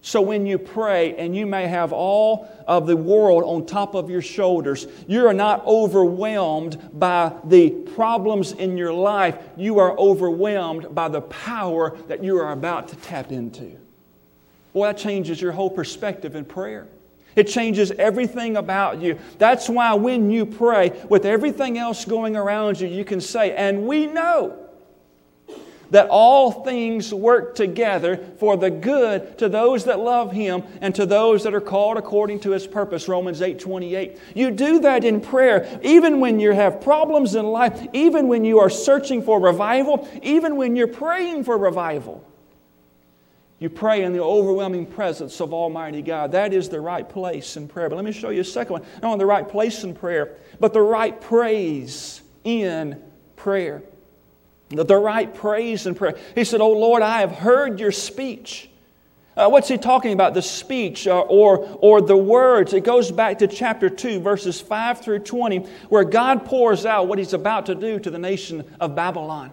So 0.00 0.22
when 0.22 0.46
you 0.46 0.58
pray 0.58 1.16
and 1.16 1.36
you 1.36 1.44
may 1.44 1.66
have 1.66 1.92
all 1.92 2.48
of 2.66 2.86
the 2.86 2.96
world 2.96 3.42
on 3.44 3.66
top 3.66 3.94
of 3.94 4.08
your 4.08 4.22
shoulders, 4.22 4.86
you 5.06 5.26
are 5.26 5.34
not 5.34 5.66
overwhelmed 5.66 6.78
by 6.98 7.32
the 7.44 7.70
problems 7.70 8.52
in 8.52 8.76
your 8.76 8.92
life. 8.92 9.36
You 9.56 9.80
are 9.80 9.98
overwhelmed 9.98 10.94
by 10.94 11.08
the 11.08 11.22
power 11.22 11.96
that 12.06 12.22
you 12.22 12.38
are 12.38 12.52
about 12.52 12.88
to 12.88 12.96
tap 12.96 13.32
into. 13.32 13.76
boy, 14.72 14.86
that 14.86 14.98
changes 14.98 15.40
your 15.40 15.52
whole 15.52 15.70
perspective 15.70 16.36
in 16.36 16.44
prayer. 16.44 16.86
It 17.34 17.44
changes 17.44 17.90
everything 17.92 18.56
about 18.56 19.00
you. 19.00 19.18
That's 19.38 19.68
why 19.68 19.94
when 19.94 20.30
you 20.30 20.46
pray, 20.46 20.90
with 21.08 21.24
everything 21.24 21.76
else 21.76 22.04
going 22.04 22.36
around 22.36 22.80
you, 22.80 22.88
you 22.88 23.04
can 23.04 23.20
say, 23.20 23.54
and 23.54 23.86
we 23.86 24.06
know 24.06 24.67
that 25.90 26.08
all 26.10 26.64
things 26.64 27.12
work 27.12 27.54
together 27.54 28.16
for 28.38 28.56
the 28.56 28.70
good 28.70 29.38
to 29.38 29.48
those 29.48 29.84
that 29.84 29.98
love 29.98 30.32
him 30.32 30.62
and 30.80 30.94
to 30.94 31.06
those 31.06 31.44
that 31.44 31.54
are 31.54 31.60
called 31.60 31.96
according 31.96 32.40
to 32.40 32.50
his 32.50 32.66
purpose 32.66 33.08
romans 33.08 33.42
8 33.42 33.58
28 33.58 34.18
you 34.34 34.50
do 34.50 34.80
that 34.80 35.04
in 35.04 35.20
prayer 35.20 35.78
even 35.82 36.20
when 36.20 36.38
you 36.40 36.52
have 36.52 36.80
problems 36.80 37.34
in 37.34 37.46
life 37.46 37.86
even 37.92 38.28
when 38.28 38.44
you 38.44 38.58
are 38.58 38.70
searching 38.70 39.22
for 39.22 39.40
revival 39.40 40.08
even 40.22 40.56
when 40.56 40.76
you're 40.76 40.86
praying 40.86 41.44
for 41.44 41.56
revival 41.56 42.24
you 43.58 43.68
pray 43.68 44.04
in 44.04 44.12
the 44.12 44.22
overwhelming 44.22 44.86
presence 44.86 45.40
of 45.40 45.52
Almighty 45.52 46.00
God. 46.00 46.30
That 46.30 46.52
is 46.52 46.68
the 46.68 46.80
right 46.80 47.08
place 47.08 47.56
in 47.56 47.66
prayer. 47.66 47.88
But 47.88 47.96
let 47.96 48.04
me 48.04 48.12
show 48.12 48.30
you 48.30 48.42
a 48.42 48.44
second 48.44 48.74
one. 48.74 48.82
Not 49.02 49.04
only 49.04 49.18
the 49.18 49.26
right 49.26 49.48
place 49.48 49.82
in 49.82 49.94
prayer, 49.94 50.36
but 50.60 50.72
the 50.72 50.80
right 50.80 51.20
praise 51.20 52.22
in 52.44 53.02
prayer 53.34 53.82
the 54.70 54.96
right 54.96 55.32
praise 55.34 55.86
and 55.86 55.96
prayer. 55.96 56.16
He 56.34 56.44
said, 56.44 56.60
Oh 56.60 56.72
Lord, 56.72 57.02
I 57.02 57.20
have 57.20 57.32
heard 57.32 57.80
your 57.80 57.92
speech. 57.92 58.68
Uh, 59.36 59.48
what's 59.48 59.68
he 59.68 59.78
talking 59.78 60.12
about? 60.12 60.34
The 60.34 60.42
speech 60.42 61.06
uh, 61.06 61.20
or, 61.20 61.78
or 61.80 62.00
the 62.00 62.16
words. 62.16 62.72
It 62.72 62.82
goes 62.82 63.12
back 63.12 63.38
to 63.38 63.46
chapter 63.46 63.88
2, 63.88 64.18
verses 64.18 64.60
5 64.60 65.00
through 65.00 65.20
20, 65.20 65.58
where 65.88 66.02
God 66.02 66.44
pours 66.44 66.84
out 66.84 67.06
what 67.06 67.18
he's 67.18 67.32
about 67.32 67.66
to 67.66 67.76
do 67.76 68.00
to 68.00 68.10
the 68.10 68.18
nation 68.18 68.64
of 68.80 68.96
Babylon. 68.96 69.52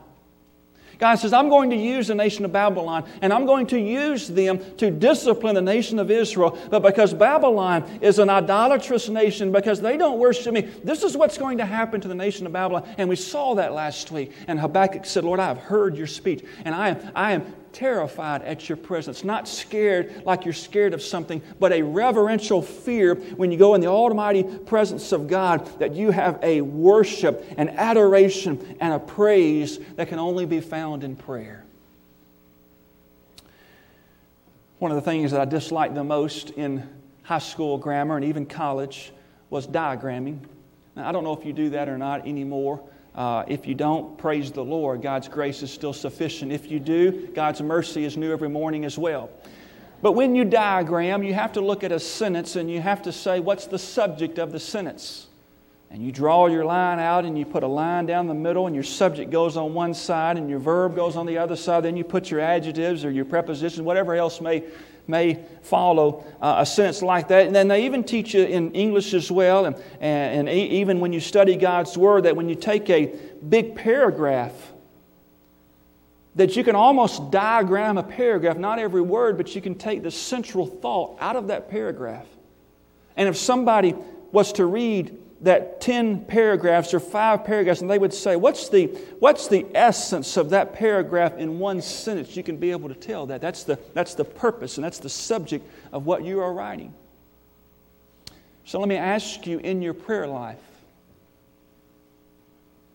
God 0.97 1.15
says, 1.15 1.33
I'm 1.33 1.49
going 1.49 1.69
to 1.71 1.75
use 1.75 2.07
the 2.07 2.15
nation 2.15 2.45
of 2.45 2.51
Babylon 2.51 3.07
and 3.21 3.33
I'm 3.33 3.45
going 3.45 3.67
to 3.67 3.79
use 3.79 4.27
them 4.27 4.59
to 4.77 4.91
discipline 4.91 5.55
the 5.55 5.61
nation 5.61 5.99
of 5.99 6.09
Israel. 6.11 6.57
But 6.69 6.83
because 6.83 7.13
Babylon 7.13 7.99
is 8.01 8.19
an 8.19 8.29
idolatrous 8.29 9.09
nation, 9.09 9.51
because 9.51 9.81
they 9.81 9.97
don't 9.97 10.19
worship 10.19 10.53
me, 10.53 10.61
this 10.83 11.03
is 11.03 11.17
what's 11.17 11.37
going 11.37 11.57
to 11.57 11.65
happen 11.65 12.01
to 12.01 12.07
the 12.07 12.15
nation 12.15 12.45
of 12.45 12.53
Babylon. 12.53 12.87
And 12.97 13.09
we 13.09 13.15
saw 13.15 13.55
that 13.55 13.73
last 13.73 14.11
week. 14.11 14.31
And 14.47 14.59
Habakkuk 14.59 15.05
said, 15.05 15.23
Lord, 15.23 15.39
I 15.39 15.47
have 15.47 15.57
heard 15.57 15.97
your 15.97 16.07
speech 16.07 16.43
and 16.63 16.73
I 16.73 16.89
am, 16.89 17.11
I 17.15 17.31
am 17.33 17.55
terrified 17.75 18.41
at 18.43 18.69
your 18.69 18.77
presence. 18.77 19.23
Not 19.23 19.47
scared 19.47 20.23
like 20.25 20.45
you're 20.45 20.53
scared 20.53 20.93
of 20.93 21.01
something, 21.01 21.41
but 21.59 21.73
a 21.73 21.81
reverential 21.81 22.61
fear 22.61 23.15
when 23.15 23.51
you 23.51 23.57
go 23.57 23.75
in 23.75 23.81
the 23.81 23.87
almighty 23.87 24.43
presence 24.43 25.11
of 25.11 25.27
God 25.27 25.67
that 25.79 25.93
you 25.93 26.11
have 26.11 26.39
a 26.41 26.61
worship, 26.61 27.45
an 27.57 27.69
adoration, 27.69 28.77
and 28.79 28.93
a 28.93 28.99
praise 28.99 29.77
that 29.97 30.07
can 30.07 30.19
only 30.19 30.45
be 30.45 30.61
found 30.61 31.03
in 31.03 31.17
prayer. 31.17 31.65
One 34.79 34.91
of 34.91 34.95
the 34.95 35.01
things 35.01 35.31
that 35.31 35.41
I 35.41 35.45
disliked 35.45 35.95
the 35.95 36.03
most 36.03 36.51
in 36.51 36.87
high 37.23 37.39
school 37.39 37.77
grammar 37.77 38.15
and 38.15 38.25
even 38.25 38.45
college 38.45 39.11
was 39.49 39.67
diagramming. 39.67 40.39
Now, 40.95 41.09
I 41.09 41.11
don't 41.11 41.25
know 41.25 41.33
if 41.33 41.45
you 41.45 41.51
do 41.51 41.71
that 41.71 41.89
or 41.89 41.97
not 41.97 42.25
anymore. 42.25 42.81
Uh, 43.15 43.45
if 43.47 43.65
you 43.65 43.73
don't, 43.73 44.17
praise 44.17 44.51
the 44.51 44.63
Lord. 44.63 45.01
God's 45.01 45.29
grace 45.29 45.63
is 45.63 45.71
still 45.71 45.93
sufficient. 45.93 46.51
If 46.51 46.69
you 46.69 46.79
do, 46.79 47.27
God's 47.27 47.61
mercy 47.61 48.03
is 48.03 48.17
new 48.17 48.33
every 48.33 48.49
morning 48.49 48.83
as 48.83 48.97
well. 48.97 49.29
But 50.01 50.11
when 50.11 50.35
you 50.35 50.43
diagram, 50.43 51.23
you 51.23 51.33
have 51.33 51.53
to 51.53 51.61
look 51.61 51.83
at 51.85 51.93
a 51.93 51.99
sentence 51.99 52.57
and 52.57 52.69
you 52.69 52.81
have 52.81 53.01
to 53.03 53.13
say, 53.13 53.39
what's 53.39 53.67
the 53.67 53.79
subject 53.79 54.37
of 54.37 54.51
the 54.51 54.59
sentence? 54.59 55.27
And 55.89 56.03
you 56.03 56.11
draw 56.11 56.47
your 56.47 56.65
line 56.65 56.99
out 56.99 57.23
and 57.23 57.37
you 57.39 57.45
put 57.45 57.63
a 57.63 57.67
line 57.67 58.05
down 58.05 58.27
the 58.27 58.33
middle, 58.33 58.67
and 58.67 58.75
your 58.75 58.83
subject 58.83 59.31
goes 59.31 59.55
on 59.55 59.73
one 59.73 59.93
side 59.93 60.37
and 60.37 60.49
your 60.49 60.59
verb 60.59 60.93
goes 60.93 61.15
on 61.15 61.25
the 61.25 61.37
other 61.37 61.55
side. 61.55 61.83
Then 61.83 61.95
you 61.95 62.03
put 62.03 62.29
your 62.29 62.41
adjectives 62.41 63.05
or 63.05 63.11
your 63.11 63.23
prepositions, 63.23 63.81
whatever 63.81 64.13
else 64.13 64.41
may 64.41 64.63
may 65.07 65.39
follow 65.63 66.25
uh, 66.41 66.55
a 66.59 66.65
sense 66.65 67.01
like 67.01 67.27
that. 67.29 67.47
And 67.47 67.55
then 67.55 67.67
they 67.67 67.85
even 67.85 68.03
teach 68.03 68.33
you 68.33 68.43
in 68.43 68.71
English 68.71 69.13
as 69.13 69.31
well, 69.31 69.65
and, 69.65 69.75
and, 69.99 70.47
and 70.47 70.49
even 70.49 70.99
when 70.99 71.13
you 71.13 71.19
study 71.19 71.55
God's 71.55 71.97
Word, 71.97 72.23
that 72.23 72.35
when 72.35 72.49
you 72.49 72.55
take 72.55 72.89
a 72.89 73.13
big 73.47 73.75
paragraph, 73.75 74.53
that 76.35 76.55
you 76.57 76.63
can 76.63 76.75
almost 76.75 77.31
diagram 77.31 77.97
a 77.97 78.03
paragraph, 78.03 78.57
not 78.57 78.77
every 78.77 79.01
word, 79.01 79.37
but 79.37 79.55
you 79.55 79.61
can 79.61 79.75
take 79.75 80.03
the 80.03 80.11
central 80.11 80.67
thought 80.67 81.17
out 81.21 81.37
of 81.37 81.47
that 81.47 81.69
paragraph. 81.69 82.27
And 83.15 83.29
if 83.29 83.37
somebody 83.37 83.95
was 84.33 84.51
to 84.53 84.65
read 84.65 85.17
that 85.41 85.81
10 85.81 86.25
paragraphs 86.25 86.93
or 86.93 86.99
five 86.99 87.43
paragraphs 87.43 87.81
and 87.81 87.89
they 87.89 87.99
would 87.99 88.13
say, 88.13 88.35
what's 88.35 88.69
the, 88.69 88.87
what's 89.19 89.47
the 89.47 89.65
essence 89.75 90.37
of 90.37 90.49
that 90.51 90.73
paragraph 90.73 91.37
in 91.37 91.59
one 91.59 91.81
sentence? 91.81 92.37
You 92.37 92.43
can 92.43 92.57
be 92.57 92.71
able 92.71 92.89
to 92.89 92.95
tell 92.95 93.25
that. 93.27 93.41
That's 93.41 93.63
the, 93.63 93.77
that's 93.93 94.15
the 94.15 94.23
purpose 94.23 94.77
and 94.77 94.85
that's 94.85 94.99
the 94.99 95.09
subject 95.09 95.67
of 95.91 96.05
what 96.05 96.23
you 96.23 96.39
are 96.39 96.53
writing. 96.53 96.93
So 98.63 98.79
let 98.79 98.87
me 98.87 98.95
ask 98.95 99.45
you 99.45 99.59
in 99.59 99.81
your 99.81 99.93
prayer 99.93 100.25
life, 100.25 100.57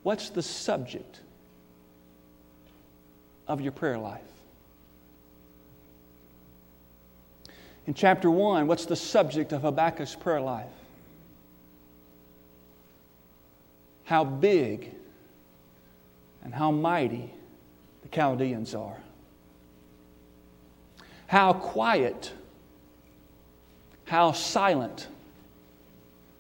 what's 0.03 0.31
the 0.31 0.43
subject 0.43 1.21
of 3.47 3.61
your 3.61 3.73
prayer 3.73 3.99
life? 3.99 4.23
In 7.87 7.95
chapter 7.95 8.31
1, 8.31 8.67
what's 8.67 8.87
the 8.87 8.97
subject 8.97 9.53
of 9.53 9.63
Habakkuk's 9.63 10.17
prayer 10.17 10.41
life? 10.41 10.67
How 14.11 14.25
big 14.25 14.93
and 16.43 16.53
how 16.53 16.73
mighty 16.73 17.33
the 18.03 18.09
Chaldeans 18.09 18.75
are. 18.75 18.97
How 21.29 21.53
quiet, 21.53 22.33
how 24.07 24.33
silent 24.33 25.07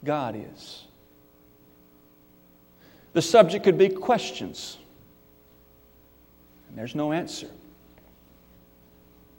God 0.02 0.34
is. 0.52 0.82
The 3.12 3.22
subject 3.22 3.62
could 3.62 3.78
be 3.78 3.88
questions, 3.88 4.76
and 6.68 6.76
there's 6.76 6.96
no 6.96 7.12
answer. 7.12 7.50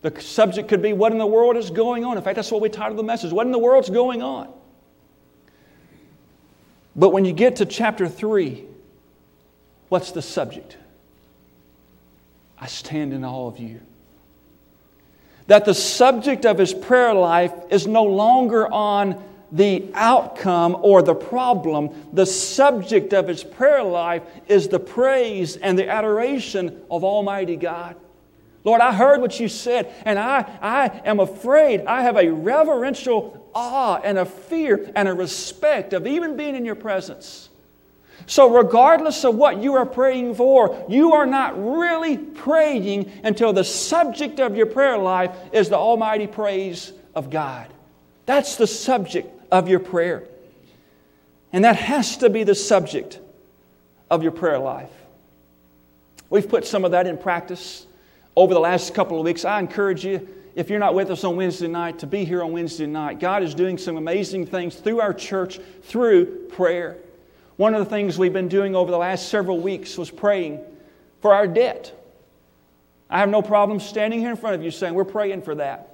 The 0.04 0.22
subject 0.22 0.70
could 0.70 0.82
be 0.82 0.94
what 0.94 1.12
in 1.12 1.18
the 1.18 1.26
world 1.26 1.58
is 1.58 1.70
going 1.70 2.06
on. 2.06 2.18
In 2.18 2.24
fact, 2.24 2.38
that's 2.38 2.50
what 2.50 2.62
we 2.62 2.70
titled 2.70 2.98
the 2.98 3.04
message 3.04 3.34
What 3.34 3.46
in 3.46 3.52
the 3.52 3.60
world's 3.60 3.90
going 3.90 4.22
on? 4.22 4.54
But 6.96 7.10
when 7.10 7.26
you 7.26 7.34
get 7.34 7.58
to 7.58 7.66
chapter 7.66 8.08
3, 8.08 8.66
what's 9.90 10.12
the 10.12 10.22
subject? 10.22 10.78
I 12.60 12.68
stand 12.68 13.14
in 13.14 13.24
awe 13.26 13.48
of 13.48 13.60
you. 13.60 13.82
That 15.48 15.66
the 15.66 15.74
subject 15.74 16.46
of 16.46 16.58
his 16.58 16.74
prayer 16.74 17.14
life 17.14 17.54
is 17.70 17.88
no 17.88 18.04
longer 18.04 18.72
on 18.72 19.22
the 19.52 19.90
outcome 19.94 20.78
or 20.82 21.02
the 21.02 21.16
problem. 21.16 21.90
The 22.14 22.26
subject 22.26 23.14
of 23.14 23.28
his 23.28 23.44
prayer 23.44 23.84
life 23.84 24.24
is 24.48 24.68
the 24.68 24.80
praise 24.80 25.58
and 25.58 25.78
the 25.78 25.90
adoration 25.90 26.82
of 26.90 27.04
Almighty 27.04 27.58
God. 27.58 27.96
Lord, 28.64 28.80
I 28.80 28.94
heard 28.94 29.22
what 29.22 29.40
you 29.40 29.50
said, 29.50 29.92
and 30.06 30.20
I, 30.20 30.46
I 30.62 31.02
am 31.04 31.20
afraid. 31.20 31.86
I 31.86 32.04
have 32.04 32.16
a 32.16 32.30
reverential 32.30 33.41
awe 33.54 34.00
and 34.04 34.18
a 34.18 34.26
fear 34.26 34.92
and 34.96 35.08
a 35.08 35.14
respect 35.14 35.94
of 35.94 36.08
even 36.08 36.38
being 36.38 36.56
in 36.56 36.66
your 36.66 36.76
presence. 36.76 37.50
So, 38.28 38.56
regardless 38.56 39.26
of 39.26 39.36
what 39.36 39.62
you 39.62 39.74
are 39.74 39.86
praying 39.86 40.36
for, 40.36 40.86
you 40.88 41.14
are 41.14 41.26
not 41.26 41.62
really 41.62 42.18
praying 42.18 43.12
until 43.24 43.52
the 43.52 43.64
subject 43.64 44.40
of 44.40 44.56
your 44.56 44.68
prayer 44.68 44.98
life 44.98 45.36
is 45.52 45.70
the 45.70 45.78
almighty 45.78 46.28
praise 46.28 46.94
of 47.16 47.30
God. 47.30 47.68
That's 48.26 48.56
the 48.56 48.68
subject 48.68 49.28
of 49.52 49.68
your 49.68 49.80
prayer. 49.80 50.24
And 51.52 51.66
that 51.66 51.76
has 51.76 52.18
to 52.18 52.30
be 52.30 52.44
the 52.44 52.56
subject 52.56 53.20
of 54.10 54.24
your 54.24 54.32
prayer 54.32 54.60
life. 54.60 54.90
We've 56.30 56.48
put 56.48 56.66
some 56.66 56.86
of 56.86 56.92
that 56.92 57.08
in 57.08 57.18
practice 57.18 57.86
over 58.36 58.54
the 58.54 58.60
last 58.60 58.94
couple 58.94 59.20
of 59.20 59.26
weeks. 59.26 59.44
I 59.44 59.60
encourage 59.60 60.06
you, 60.06 60.28
if 60.56 60.70
you're 60.70 60.80
not 60.80 60.96
with 60.96 61.10
us 61.10 61.24
on 61.24 61.36
Wednesday 61.36 61.68
night, 61.68 62.00
to 62.00 62.08
be 62.08 62.26
here 62.26 62.44
on 62.44 62.52
Wednesday 62.52 62.86
night. 62.86 63.20
God 63.20 63.44
is 63.44 63.56
doing 63.56 63.78
some 63.78 63.98
amazing 63.98 64.46
things 64.46 64.76
through 64.76 65.00
our 65.00 65.14
church 65.14 65.60
through 65.84 66.48
prayer. 66.50 66.98
One 67.58 67.74
of 67.74 67.84
the 67.84 67.90
things 67.90 68.18
we've 68.18 68.34
been 68.34 68.48
doing 68.48 68.76
over 68.76 68.92
the 68.92 68.98
last 68.98 69.30
several 69.30 69.60
weeks 69.60 69.98
was 69.98 70.10
praying 70.10 70.60
for 71.22 71.34
our 71.34 71.48
debt. 71.48 71.98
I 73.10 73.20
have 73.20 73.30
no 73.30 73.42
problem 73.42 73.80
standing 73.80 74.20
here 74.20 74.32
in 74.32 74.38
front 74.38 74.56
of 74.56 74.64
you 74.64 74.72
saying 74.72 74.94
we're 74.94 75.06
praying 75.06 75.44
for 75.44 75.56
that. 75.56 75.92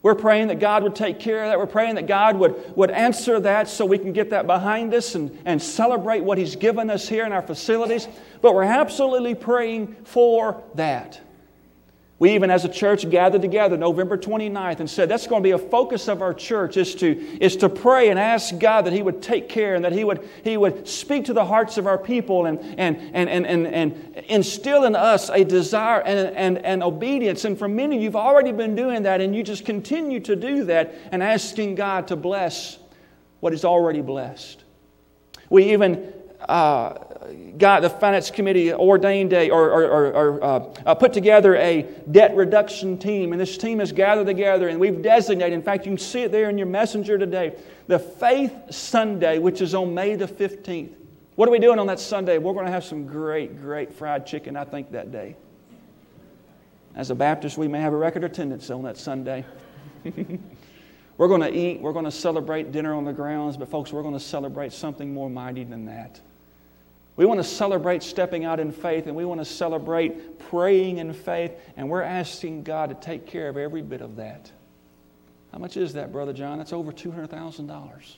We're 0.00 0.14
praying 0.14 0.48
that 0.48 0.60
God 0.60 0.84
would 0.84 0.94
take 0.94 1.18
care 1.18 1.42
of 1.42 1.50
that. 1.50 1.58
We're 1.58 1.66
praying 1.66 1.96
that 1.96 2.06
God 2.06 2.36
would, 2.36 2.76
would 2.76 2.90
answer 2.90 3.40
that 3.40 3.68
so 3.68 3.84
we 3.84 3.98
can 3.98 4.12
get 4.12 4.30
that 4.30 4.46
behind 4.46 4.94
us 4.94 5.14
and, 5.16 5.36
and 5.44 5.60
celebrate 5.60 6.22
what 6.22 6.38
He's 6.38 6.54
given 6.54 6.88
us 6.88 7.08
here 7.08 7.26
in 7.26 7.32
our 7.32 7.42
facilities. 7.42 8.06
But 8.40 8.54
we're 8.54 8.62
absolutely 8.62 9.34
praying 9.34 9.96
for 10.04 10.62
that. 10.74 11.20
We 12.20 12.34
even 12.34 12.50
as 12.50 12.64
a 12.64 12.68
church 12.68 13.08
gathered 13.08 13.42
together 13.42 13.76
November 13.76 14.18
29th 14.18 14.80
and 14.80 14.90
said 14.90 15.08
that's 15.08 15.28
going 15.28 15.40
to 15.40 15.46
be 15.46 15.52
a 15.52 15.58
focus 15.58 16.08
of 16.08 16.20
our 16.20 16.34
church 16.34 16.76
is 16.76 16.96
to, 16.96 17.16
is 17.40 17.54
to 17.58 17.68
pray 17.68 18.08
and 18.08 18.18
ask 18.18 18.58
God 18.58 18.86
that 18.86 18.92
He 18.92 19.02
would 19.02 19.22
take 19.22 19.48
care 19.48 19.76
and 19.76 19.84
that 19.84 19.92
He 19.92 20.02
would, 20.02 20.28
he 20.42 20.56
would 20.56 20.88
speak 20.88 21.26
to 21.26 21.32
the 21.32 21.44
hearts 21.44 21.78
of 21.78 21.86
our 21.86 21.98
people 21.98 22.46
and, 22.46 22.58
and, 22.76 22.96
and, 23.14 23.28
and, 23.28 23.46
and, 23.46 23.66
and 23.68 24.24
instill 24.26 24.82
in 24.82 24.96
us 24.96 25.30
a 25.30 25.44
desire 25.44 26.00
and, 26.00 26.36
and, 26.36 26.58
and 26.58 26.82
obedience. 26.82 27.44
And 27.44 27.56
for 27.56 27.68
many, 27.68 28.02
you've 28.02 28.16
already 28.16 28.50
been 28.50 28.74
doing 28.74 29.04
that 29.04 29.20
and 29.20 29.34
you 29.34 29.44
just 29.44 29.64
continue 29.64 30.18
to 30.20 30.34
do 30.34 30.64
that 30.64 30.94
and 31.12 31.22
asking 31.22 31.76
God 31.76 32.08
to 32.08 32.16
bless 32.16 32.78
what 33.38 33.52
is 33.52 33.64
already 33.64 34.00
blessed. 34.00 34.64
We 35.50 35.72
even 35.72 36.12
uh, 36.48 36.94
got 37.58 37.82
the 37.82 37.90
finance 37.90 38.30
committee 38.30 38.72
ordained 38.72 39.32
a 39.32 39.50
or, 39.50 39.70
or, 39.70 40.12
or, 40.12 40.44
uh, 40.44 40.74
uh, 40.86 40.94
put 40.94 41.12
together 41.12 41.56
a 41.56 41.82
debt 42.10 42.34
reduction 42.36 42.98
team, 42.98 43.32
and 43.32 43.40
this 43.40 43.58
team 43.58 43.78
has 43.78 43.92
gathered 43.92 44.26
together, 44.26 44.68
and 44.68 44.78
we've 44.78 45.02
designated. 45.02 45.52
In 45.52 45.62
fact, 45.62 45.86
you 45.86 45.90
can 45.92 45.98
see 45.98 46.22
it 46.22 46.32
there 46.32 46.48
in 46.48 46.58
your 46.58 46.66
messenger 46.66 47.18
today, 47.18 47.56
the 47.86 47.98
Faith 47.98 48.54
Sunday, 48.70 49.38
which 49.38 49.60
is 49.60 49.74
on 49.74 49.94
May 49.94 50.14
the 50.14 50.28
fifteenth. 50.28 50.92
What 51.36 51.48
are 51.48 51.52
we 51.52 51.58
doing 51.60 51.78
on 51.78 51.86
that 51.86 52.00
Sunday? 52.00 52.38
We're 52.38 52.52
going 52.52 52.66
to 52.66 52.72
have 52.72 52.84
some 52.84 53.06
great, 53.06 53.60
great 53.60 53.92
fried 53.92 54.26
chicken. 54.26 54.56
I 54.56 54.64
think 54.64 54.90
that 54.92 55.12
day. 55.12 55.36
As 56.96 57.10
a 57.10 57.14
Baptist, 57.14 57.56
we 57.56 57.68
may 57.68 57.80
have 57.80 57.92
a 57.92 57.96
record 57.96 58.24
attendance 58.24 58.70
on 58.70 58.82
that 58.82 58.96
Sunday. 58.96 59.44
we're 61.16 61.28
going 61.28 61.42
to 61.42 61.56
eat. 61.56 61.80
We're 61.80 61.92
going 61.92 62.06
to 62.06 62.10
celebrate 62.10 62.72
dinner 62.72 62.92
on 62.92 63.04
the 63.04 63.12
grounds, 63.12 63.56
but 63.56 63.68
folks, 63.68 63.92
we're 63.92 64.02
going 64.02 64.14
to 64.14 64.20
celebrate 64.20 64.72
something 64.72 65.14
more 65.14 65.30
mighty 65.30 65.62
than 65.62 65.84
that. 65.84 66.20
We 67.18 67.26
want 67.26 67.40
to 67.40 67.44
celebrate 67.44 68.04
stepping 68.04 68.44
out 68.44 68.60
in 68.60 68.70
faith 68.70 69.08
and 69.08 69.16
we 69.16 69.24
want 69.24 69.40
to 69.40 69.44
celebrate 69.44 70.38
praying 70.38 70.98
in 70.98 71.12
faith, 71.12 71.50
and 71.76 71.90
we're 71.90 72.02
asking 72.02 72.62
God 72.62 72.90
to 72.90 72.94
take 72.94 73.26
care 73.26 73.48
of 73.48 73.56
every 73.56 73.82
bit 73.82 74.00
of 74.00 74.14
that. 74.16 74.52
How 75.50 75.58
much 75.58 75.76
is 75.76 75.94
that, 75.94 76.12
Brother 76.12 76.32
John? 76.32 76.58
That's 76.58 76.72
over 76.72 76.92
$200,000. 76.92 78.16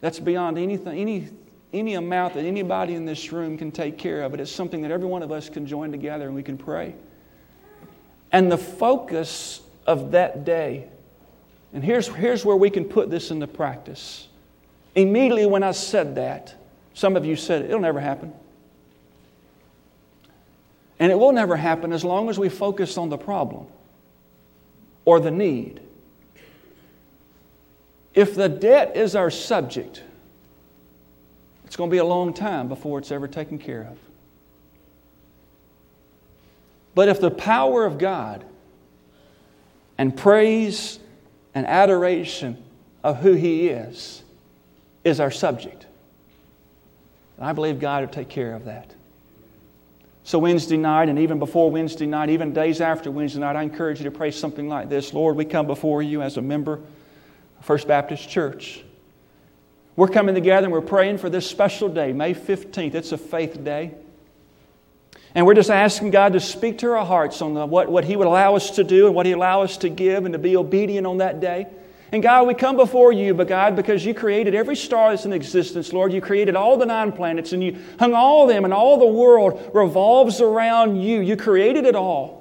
That's 0.00 0.18
beyond 0.18 0.58
anything, 0.58 0.98
any, 0.98 1.28
any 1.72 1.94
amount 1.94 2.34
that 2.34 2.44
anybody 2.44 2.96
in 2.96 3.04
this 3.04 3.30
room 3.30 3.56
can 3.56 3.70
take 3.70 3.96
care 3.96 4.22
of. 4.22 4.34
It 4.34 4.40
is 4.40 4.50
something 4.50 4.82
that 4.82 4.90
every 4.90 5.06
one 5.06 5.22
of 5.22 5.30
us 5.30 5.48
can 5.48 5.68
join 5.68 5.92
together 5.92 6.26
and 6.26 6.34
we 6.34 6.42
can 6.42 6.58
pray. 6.58 6.96
And 8.32 8.50
the 8.50 8.58
focus 8.58 9.60
of 9.86 10.10
that 10.10 10.44
day, 10.44 10.88
and 11.72 11.84
here's, 11.84 12.08
here's 12.08 12.44
where 12.44 12.56
we 12.56 12.70
can 12.70 12.86
put 12.86 13.08
this 13.08 13.30
into 13.30 13.46
practice. 13.46 14.26
Immediately 14.96 15.46
when 15.46 15.62
I 15.62 15.70
said 15.70 16.16
that, 16.16 16.56
some 16.94 17.16
of 17.16 17.24
you 17.24 17.36
said 17.36 17.64
it'll 17.64 17.80
never 17.80 18.00
happen. 18.00 18.32
And 20.98 21.10
it 21.10 21.18
will 21.18 21.32
never 21.32 21.56
happen 21.56 21.92
as 21.92 22.04
long 22.04 22.28
as 22.28 22.38
we 22.38 22.48
focus 22.48 22.98
on 22.98 23.08
the 23.08 23.16
problem 23.16 23.66
or 25.04 25.18
the 25.18 25.30
need. 25.30 25.80
If 28.14 28.34
the 28.34 28.48
debt 28.48 28.96
is 28.96 29.16
our 29.16 29.30
subject, 29.30 30.02
it's 31.64 31.76
going 31.76 31.88
to 31.88 31.92
be 31.92 31.98
a 31.98 32.04
long 32.04 32.34
time 32.34 32.68
before 32.68 32.98
it's 32.98 33.12
ever 33.12 33.28
taken 33.28 33.58
care 33.58 33.82
of. 33.82 33.96
But 36.94 37.08
if 37.08 37.20
the 37.20 37.30
power 37.30 37.86
of 37.86 37.96
God 37.96 38.44
and 39.96 40.14
praise 40.16 40.98
and 41.54 41.66
adoration 41.66 42.62
of 43.02 43.18
who 43.18 43.32
He 43.32 43.68
is 43.68 44.22
is 45.04 45.20
our 45.20 45.30
subject, 45.30 45.79
and 47.40 47.48
I 47.48 47.52
believe 47.52 47.80
God 47.80 48.02
will 48.02 48.12
take 48.12 48.28
care 48.28 48.54
of 48.54 48.66
that. 48.66 48.94
So, 50.22 50.38
Wednesday 50.38 50.76
night, 50.76 51.08
and 51.08 51.18
even 51.18 51.38
before 51.38 51.70
Wednesday 51.70 52.06
night, 52.06 52.28
even 52.28 52.52
days 52.52 52.80
after 52.82 53.10
Wednesday 53.10 53.40
night, 53.40 53.56
I 53.56 53.62
encourage 53.62 53.98
you 53.98 54.04
to 54.04 54.10
pray 54.10 54.30
something 54.30 54.68
like 54.68 54.88
this 54.90 55.14
Lord, 55.14 55.36
we 55.36 55.46
come 55.46 55.66
before 55.66 56.02
you 56.02 56.22
as 56.22 56.36
a 56.36 56.42
member 56.42 56.74
of 56.74 57.64
First 57.64 57.88
Baptist 57.88 58.28
Church. 58.28 58.84
We're 59.96 60.08
coming 60.08 60.34
together 60.34 60.66
and 60.66 60.72
we're 60.72 60.82
praying 60.82 61.18
for 61.18 61.28
this 61.30 61.48
special 61.48 61.88
day, 61.88 62.12
May 62.12 62.34
15th. 62.34 62.94
It's 62.94 63.12
a 63.12 63.18
faith 63.18 63.64
day. 63.64 63.94
And 65.34 65.46
we're 65.46 65.54
just 65.54 65.70
asking 65.70 66.10
God 66.10 66.34
to 66.34 66.40
speak 66.40 66.78
to 66.78 66.92
our 66.92 67.04
hearts 67.04 67.40
on 67.40 67.54
the, 67.54 67.64
what, 67.64 67.90
what 67.90 68.04
He 68.04 68.16
would 68.16 68.26
allow 68.26 68.54
us 68.54 68.72
to 68.72 68.84
do 68.84 69.06
and 69.06 69.14
what 69.14 69.26
He 69.26 69.32
allow 69.32 69.62
us 69.62 69.78
to 69.78 69.88
give 69.88 70.26
and 70.26 70.34
to 70.34 70.38
be 70.38 70.56
obedient 70.56 71.06
on 71.06 71.18
that 71.18 71.40
day. 71.40 71.66
And 72.12 72.22
God, 72.22 72.46
we 72.48 72.54
come 72.54 72.76
before 72.76 73.12
you, 73.12 73.34
but 73.34 73.46
God, 73.46 73.76
because 73.76 74.04
you 74.04 74.14
created 74.14 74.54
every 74.54 74.74
star 74.74 75.10
that's 75.10 75.26
in 75.26 75.32
existence, 75.32 75.92
Lord, 75.92 76.12
you 76.12 76.20
created 76.20 76.56
all 76.56 76.76
the 76.76 76.86
nine 76.86 77.12
planets 77.12 77.52
and 77.52 77.62
you 77.62 77.78
hung 78.00 78.14
all 78.14 78.46
them, 78.46 78.64
and 78.64 78.74
all 78.74 78.98
the 78.98 79.06
world 79.06 79.70
revolves 79.72 80.40
around 80.40 81.00
you. 81.00 81.20
You 81.20 81.36
created 81.36 81.84
it 81.84 81.94
all. 81.94 82.40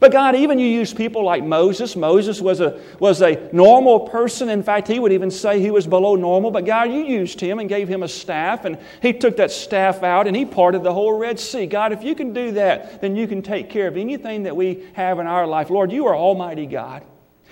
But 0.00 0.10
God, 0.10 0.34
even 0.34 0.58
you 0.58 0.66
use 0.66 0.92
people 0.92 1.22
like 1.24 1.44
Moses. 1.44 1.94
Moses 1.94 2.40
was 2.40 2.60
a, 2.60 2.80
was 2.98 3.22
a 3.22 3.48
normal 3.52 4.00
person. 4.00 4.48
In 4.48 4.64
fact, 4.64 4.88
he 4.88 4.98
would 4.98 5.12
even 5.12 5.30
say 5.30 5.60
he 5.60 5.70
was 5.70 5.86
below 5.86 6.16
normal. 6.16 6.50
But 6.50 6.64
God, 6.64 6.90
you 6.90 7.04
used 7.04 7.38
him 7.40 7.60
and 7.60 7.68
gave 7.68 7.86
him 7.86 8.02
a 8.02 8.08
staff, 8.08 8.64
and 8.64 8.78
he 9.00 9.12
took 9.12 9.36
that 9.36 9.52
staff 9.52 10.02
out 10.02 10.26
and 10.26 10.34
he 10.34 10.44
parted 10.44 10.82
the 10.82 10.92
whole 10.92 11.16
Red 11.16 11.38
Sea. 11.38 11.66
God, 11.66 11.92
if 11.92 12.02
you 12.02 12.16
can 12.16 12.32
do 12.32 12.50
that, 12.50 13.00
then 13.00 13.14
you 13.14 13.28
can 13.28 13.42
take 13.42 13.70
care 13.70 13.86
of 13.86 13.96
anything 13.96 14.42
that 14.42 14.56
we 14.56 14.84
have 14.94 15.20
in 15.20 15.28
our 15.28 15.46
life. 15.46 15.70
Lord, 15.70 15.92
you 15.92 16.06
are 16.06 16.16
Almighty 16.16 16.66
God. 16.66 17.04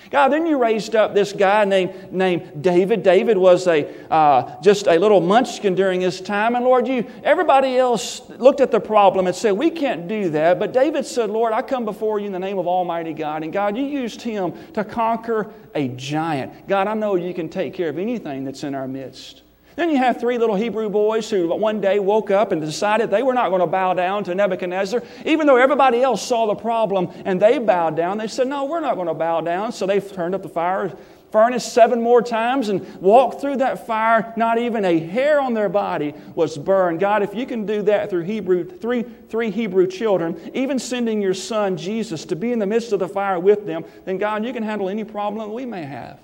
God, 0.09 0.29
then 0.29 0.45
you 0.45 0.57
raised 0.57 0.95
up 0.95 1.13
this 1.13 1.31
guy 1.31 1.63
named, 1.65 2.11
named 2.11 2.63
David. 2.63 3.03
David 3.03 3.37
was 3.37 3.67
a, 3.67 3.87
uh, 4.09 4.59
just 4.61 4.87
a 4.87 4.97
little 4.97 5.21
munchkin 5.21 5.75
during 5.75 6.01
his 6.01 6.19
time. 6.19 6.55
And 6.55 6.65
Lord, 6.65 6.87
you, 6.87 7.05
everybody 7.23 7.77
else 7.77 8.27
looked 8.29 8.61
at 8.61 8.71
the 8.71 8.79
problem 8.79 9.27
and 9.27 9.35
said, 9.35 9.51
We 9.51 9.69
can't 9.69 10.07
do 10.07 10.29
that. 10.31 10.59
But 10.59 10.73
David 10.73 11.05
said, 11.05 11.29
Lord, 11.29 11.53
I 11.53 11.61
come 11.61 11.85
before 11.85 12.19
you 12.19 12.25
in 12.25 12.31
the 12.31 12.39
name 12.39 12.57
of 12.57 12.67
Almighty 12.67 13.13
God. 13.13 13.43
And 13.43 13.53
God, 13.53 13.77
you 13.77 13.83
used 13.83 14.21
him 14.21 14.53
to 14.73 14.83
conquer 14.83 15.53
a 15.75 15.87
giant. 15.89 16.67
God, 16.67 16.87
I 16.87 16.93
know 16.93 17.15
you 17.15 17.33
can 17.33 17.49
take 17.49 17.73
care 17.73 17.89
of 17.89 17.97
anything 17.97 18.43
that's 18.43 18.63
in 18.63 18.75
our 18.75 18.87
midst. 18.87 19.43
Then 19.75 19.89
you 19.89 19.97
have 19.97 20.19
three 20.19 20.37
little 20.37 20.55
Hebrew 20.55 20.89
boys 20.89 21.29
who 21.29 21.47
one 21.55 21.81
day 21.81 21.99
woke 21.99 22.31
up 22.31 22.51
and 22.51 22.61
decided 22.61 23.09
they 23.09 23.23
were 23.23 23.33
not 23.33 23.49
going 23.49 23.61
to 23.61 23.67
bow 23.67 23.93
down 23.93 24.23
to 24.25 24.35
Nebuchadnezzar, 24.35 25.03
even 25.25 25.47
though 25.47 25.57
everybody 25.57 26.01
else 26.01 26.25
saw 26.25 26.47
the 26.47 26.55
problem 26.55 27.09
and 27.25 27.41
they 27.41 27.57
bowed 27.57 27.95
down. 27.95 28.17
They 28.17 28.27
said, 28.27 28.47
No, 28.47 28.65
we're 28.65 28.79
not 28.79 28.95
going 28.95 29.07
to 29.07 29.13
bow 29.13 29.41
down. 29.41 29.71
So 29.71 29.85
they 29.85 29.99
turned 29.99 30.35
up 30.35 30.43
the 30.43 30.49
fire 30.49 30.91
furnace 31.31 31.71
seven 31.71 32.01
more 32.01 32.21
times 32.21 32.69
and 32.69 32.85
walked 33.01 33.41
through 33.41 33.57
that 33.57 33.87
fire. 33.87 34.33
Not 34.35 34.57
even 34.57 34.85
a 34.85 34.99
hair 34.99 35.39
on 35.39 35.53
their 35.53 35.69
body 35.69 36.13
was 36.35 36.57
burned. 36.57 36.99
God, 36.99 37.23
if 37.23 37.33
you 37.33 37.45
can 37.45 37.65
do 37.65 37.81
that 37.83 38.09
through 38.09 38.23
Hebrew, 38.23 38.65
three, 38.65 39.03
three 39.03 39.49
Hebrew 39.49 39.87
children, 39.87 40.51
even 40.53 40.77
sending 40.77 41.21
your 41.21 41.33
son 41.33 41.77
Jesus 41.77 42.25
to 42.25 42.35
be 42.35 42.51
in 42.51 42.59
the 42.59 42.65
midst 42.65 42.91
of 42.91 42.99
the 42.99 43.07
fire 43.07 43.39
with 43.39 43.65
them, 43.65 43.85
then 44.05 44.17
God, 44.17 44.45
you 44.45 44.53
can 44.53 44.63
handle 44.63 44.89
any 44.89 45.03
problem 45.03 45.53
we 45.53 45.65
may 45.65 45.83
have. 45.83 46.19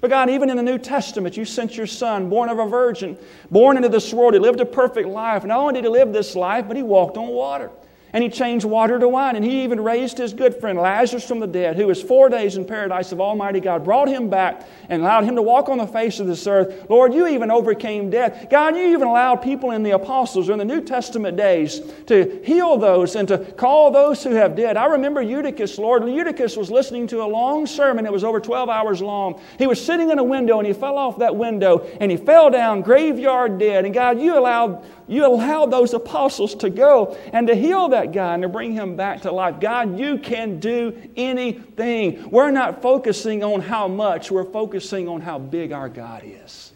But 0.00 0.10
God, 0.10 0.30
even 0.30 0.50
in 0.50 0.56
the 0.56 0.62
New 0.62 0.78
Testament, 0.78 1.36
you 1.36 1.44
sent 1.44 1.76
your 1.76 1.86
son, 1.86 2.28
born 2.28 2.48
of 2.48 2.58
a 2.58 2.66
virgin, 2.66 3.16
born 3.50 3.76
into 3.76 3.88
this 3.88 4.12
world. 4.12 4.34
He 4.34 4.40
lived 4.40 4.60
a 4.60 4.66
perfect 4.66 5.08
life. 5.08 5.44
Not 5.44 5.58
only 5.58 5.74
did 5.74 5.84
he 5.84 5.90
live 5.90 6.12
this 6.12 6.36
life, 6.36 6.66
but 6.68 6.76
he 6.76 6.82
walked 6.82 7.16
on 7.16 7.28
water 7.28 7.70
and 8.16 8.22
he 8.22 8.30
changed 8.30 8.64
water 8.64 8.98
to 8.98 9.06
wine. 9.06 9.36
And 9.36 9.44
he 9.44 9.62
even 9.64 9.78
raised 9.78 10.16
his 10.16 10.32
good 10.32 10.54
friend 10.54 10.78
Lazarus 10.78 11.28
from 11.28 11.38
the 11.38 11.46
dead, 11.46 11.76
who 11.76 11.86
was 11.86 12.02
four 12.02 12.30
days 12.30 12.56
in 12.56 12.64
paradise 12.64 13.12
of 13.12 13.20
Almighty 13.20 13.60
God, 13.60 13.84
brought 13.84 14.08
him 14.08 14.30
back 14.30 14.66
and 14.88 15.02
allowed 15.02 15.24
him 15.24 15.36
to 15.36 15.42
walk 15.42 15.68
on 15.68 15.76
the 15.76 15.86
face 15.86 16.18
of 16.18 16.26
this 16.26 16.46
earth. 16.46 16.86
Lord, 16.88 17.12
you 17.12 17.26
even 17.26 17.50
overcame 17.50 18.08
death. 18.08 18.46
God, 18.48 18.74
you 18.74 18.84
even 18.86 19.06
allowed 19.06 19.42
people 19.42 19.72
in 19.72 19.82
the 19.82 19.90
apostles 19.90 20.48
or 20.48 20.52
in 20.52 20.58
the 20.58 20.64
New 20.64 20.80
Testament 20.80 21.36
days 21.36 21.82
to 22.06 22.40
heal 22.42 22.78
those 22.78 23.16
and 23.16 23.28
to 23.28 23.36
call 23.36 23.90
those 23.90 24.24
who 24.24 24.30
have 24.30 24.56
dead. 24.56 24.78
I 24.78 24.86
remember 24.86 25.20
Eutychus, 25.20 25.76
Lord. 25.76 26.08
Eutychus 26.08 26.56
was 26.56 26.70
listening 26.70 27.06
to 27.08 27.22
a 27.22 27.28
long 27.28 27.66
sermon. 27.66 28.06
It 28.06 28.12
was 28.12 28.24
over 28.24 28.40
12 28.40 28.70
hours 28.70 29.02
long. 29.02 29.38
He 29.58 29.66
was 29.66 29.84
sitting 29.84 30.08
in 30.08 30.18
a 30.18 30.24
window 30.24 30.56
and 30.56 30.66
he 30.66 30.72
fell 30.72 30.96
off 30.96 31.18
that 31.18 31.36
window 31.36 31.86
and 32.00 32.10
he 32.10 32.16
fell 32.16 32.48
down 32.48 32.80
graveyard 32.80 33.58
dead. 33.58 33.84
And 33.84 33.92
God, 33.92 34.18
you 34.18 34.38
allowed, 34.38 34.82
you 35.08 35.24
allowed 35.24 35.70
those 35.70 35.94
apostles 35.94 36.54
to 36.56 36.70
go 36.70 37.16
and 37.32 37.46
to 37.46 37.54
heal 37.54 37.88
that 37.90 38.12
guy 38.12 38.34
and 38.34 38.42
to 38.42 38.48
bring 38.48 38.72
him 38.72 38.96
back 38.96 39.22
to 39.22 39.32
life. 39.32 39.60
God, 39.60 39.98
you 39.98 40.18
can 40.18 40.58
do 40.58 41.10
anything. 41.16 42.28
We're 42.30 42.50
not 42.50 42.82
focusing 42.82 43.44
on 43.44 43.60
how 43.60 43.86
much, 43.86 44.30
we're 44.30 44.44
focusing 44.44 45.08
on 45.08 45.20
how 45.20 45.38
big 45.38 45.72
our 45.72 45.88
God 45.88 46.22
is. 46.24 46.72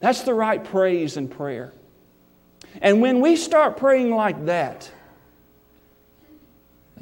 That's 0.00 0.22
the 0.22 0.34
right 0.34 0.62
praise 0.62 1.16
and 1.16 1.30
prayer. 1.30 1.72
And 2.80 3.02
when 3.02 3.20
we 3.20 3.36
start 3.36 3.76
praying 3.76 4.10
like 4.10 4.46
that, 4.46 4.90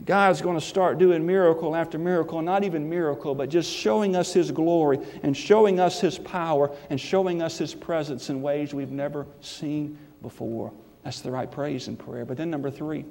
God's 0.04 0.40
going 0.40 0.58
to 0.58 0.64
start 0.64 0.98
doing 0.98 1.26
miracle 1.26 1.76
after 1.76 1.98
miracle, 1.98 2.42
not 2.42 2.64
even 2.64 2.88
miracle, 2.88 3.34
but 3.34 3.50
just 3.50 3.70
showing 3.70 4.16
us 4.16 4.32
His 4.32 4.50
glory 4.50 4.98
and 5.22 5.36
showing 5.36 5.78
us 5.78 6.00
His 6.00 6.18
power 6.18 6.74
and 6.88 6.98
showing 7.00 7.42
us 7.42 7.58
His 7.58 7.74
presence 7.74 8.30
in 8.30 8.42
ways 8.42 8.74
we've 8.74 8.90
never 8.90 9.26
seen 9.42 9.98
before. 10.22 10.72
That's 11.04 11.20
the 11.20 11.30
right 11.30 11.50
praise 11.50 11.88
and 11.88 11.98
prayer. 11.98 12.24
But 12.24 12.36
then, 12.36 12.50
number 12.50 12.70
three, 12.70 13.04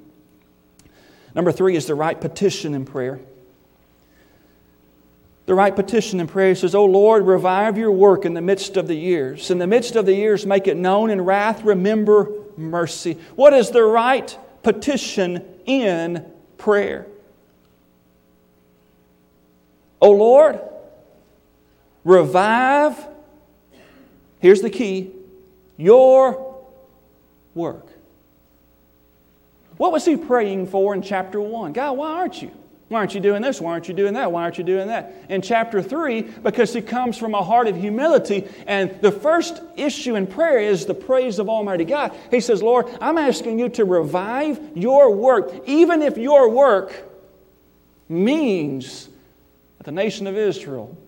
Number 1.34 1.52
three 1.52 1.76
is 1.76 1.86
the 1.86 1.94
right 1.94 2.20
petition 2.20 2.74
in 2.74 2.84
prayer. 2.84 3.20
The 5.46 5.54
right 5.54 5.74
petition 5.74 6.20
in 6.20 6.26
prayer 6.26 6.54
says, 6.54 6.74
O 6.74 6.84
Lord, 6.84 7.26
revive 7.26 7.76
your 7.76 7.90
work 7.90 8.24
in 8.24 8.34
the 8.34 8.40
midst 8.40 8.76
of 8.76 8.86
the 8.86 8.94
years. 8.94 9.50
In 9.50 9.58
the 9.58 9.66
midst 9.66 9.96
of 9.96 10.06
the 10.06 10.14
years, 10.14 10.46
make 10.46 10.68
it 10.68 10.76
known 10.76 11.10
in 11.10 11.20
wrath, 11.22 11.64
remember 11.64 12.30
mercy. 12.56 13.14
What 13.34 13.52
is 13.52 13.70
the 13.70 13.82
right 13.82 14.36
petition 14.62 15.44
in 15.66 16.24
prayer? 16.56 17.06
O 20.00 20.12
Lord, 20.12 20.60
revive, 22.04 22.96
here's 24.38 24.62
the 24.62 24.70
key, 24.70 25.10
your 25.76 26.49
work. 27.54 27.86
What 29.76 29.92
was 29.92 30.04
he 30.04 30.16
praying 30.16 30.66
for 30.66 30.94
in 30.94 31.02
chapter 31.02 31.40
1? 31.40 31.72
God, 31.72 31.92
why 31.96 32.10
aren't 32.12 32.42
you? 32.42 32.50
Why 32.88 32.98
aren't 32.98 33.14
you 33.14 33.20
doing 33.20 33.40
this? 33.40 33.60
Why 33.60 33.70
aren't 33.70 33.86
you 33.86 33.94
doing 33.94 34.14
that? 34.14 34.32
Why 34.32 34.42
aren't 34.42 34.58
you 34.58 34.64
doing 34.64 34.88
that? 34.88 35.14
In 35.28 35.42
chapter 35.42 35.80
3, 35.80 36.22
because 36.22 36.74
he 36.74 36.82
comes 36.82 37.16
from 37.16 37.34
a 37.34 37.42
heart 37.42 37.68
of 37.68 37.76
humility, 37.76 38.48
and 38.66 39.00
the 39.00 39.12
first 39.12 39.62
issue 39.76 40.16
in 40.16 40.26
prayer 40.26 40.58
is 40.58 40.86
the 40.86 40.94
praise 40.94 41.38
of 41.38 41.48
Almighty 41.48 41.84
God. 41.84 42.12
He 42.32 42.40
says, 42.40 42.64
Lord, 42.64 42.86
I'm 43.00 43.16
asking 43.16 43.60
you 43.60 43.68
to 43.68 43.84
revive 43.84 44.58
your 44.74 45.14
work, 45.14 45.52
even 45.66 46.02
if 46.02 46.18
your 46.18 46.48
work 46.48 46.92
means 48.08 49.08
that 49.78 49.84
the 49.84 49.92
nation 49.92 50.26
of 50.26 50.36
Israel 50.36 50.98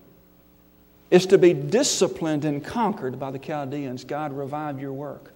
is 1.11 1.25
to 1.25 1.37
be 1.37 1.53
disciplined 1.53 2.45
and 2.45 2.63
conquered 2.63 3.19
by 3.19 3.29
the 3.29 3.39
Chaldeans. 3.39 4.05
God, 4.05 4.31
revive 4.31 4.79
your 4.79 4.93
work. 4.93 5.32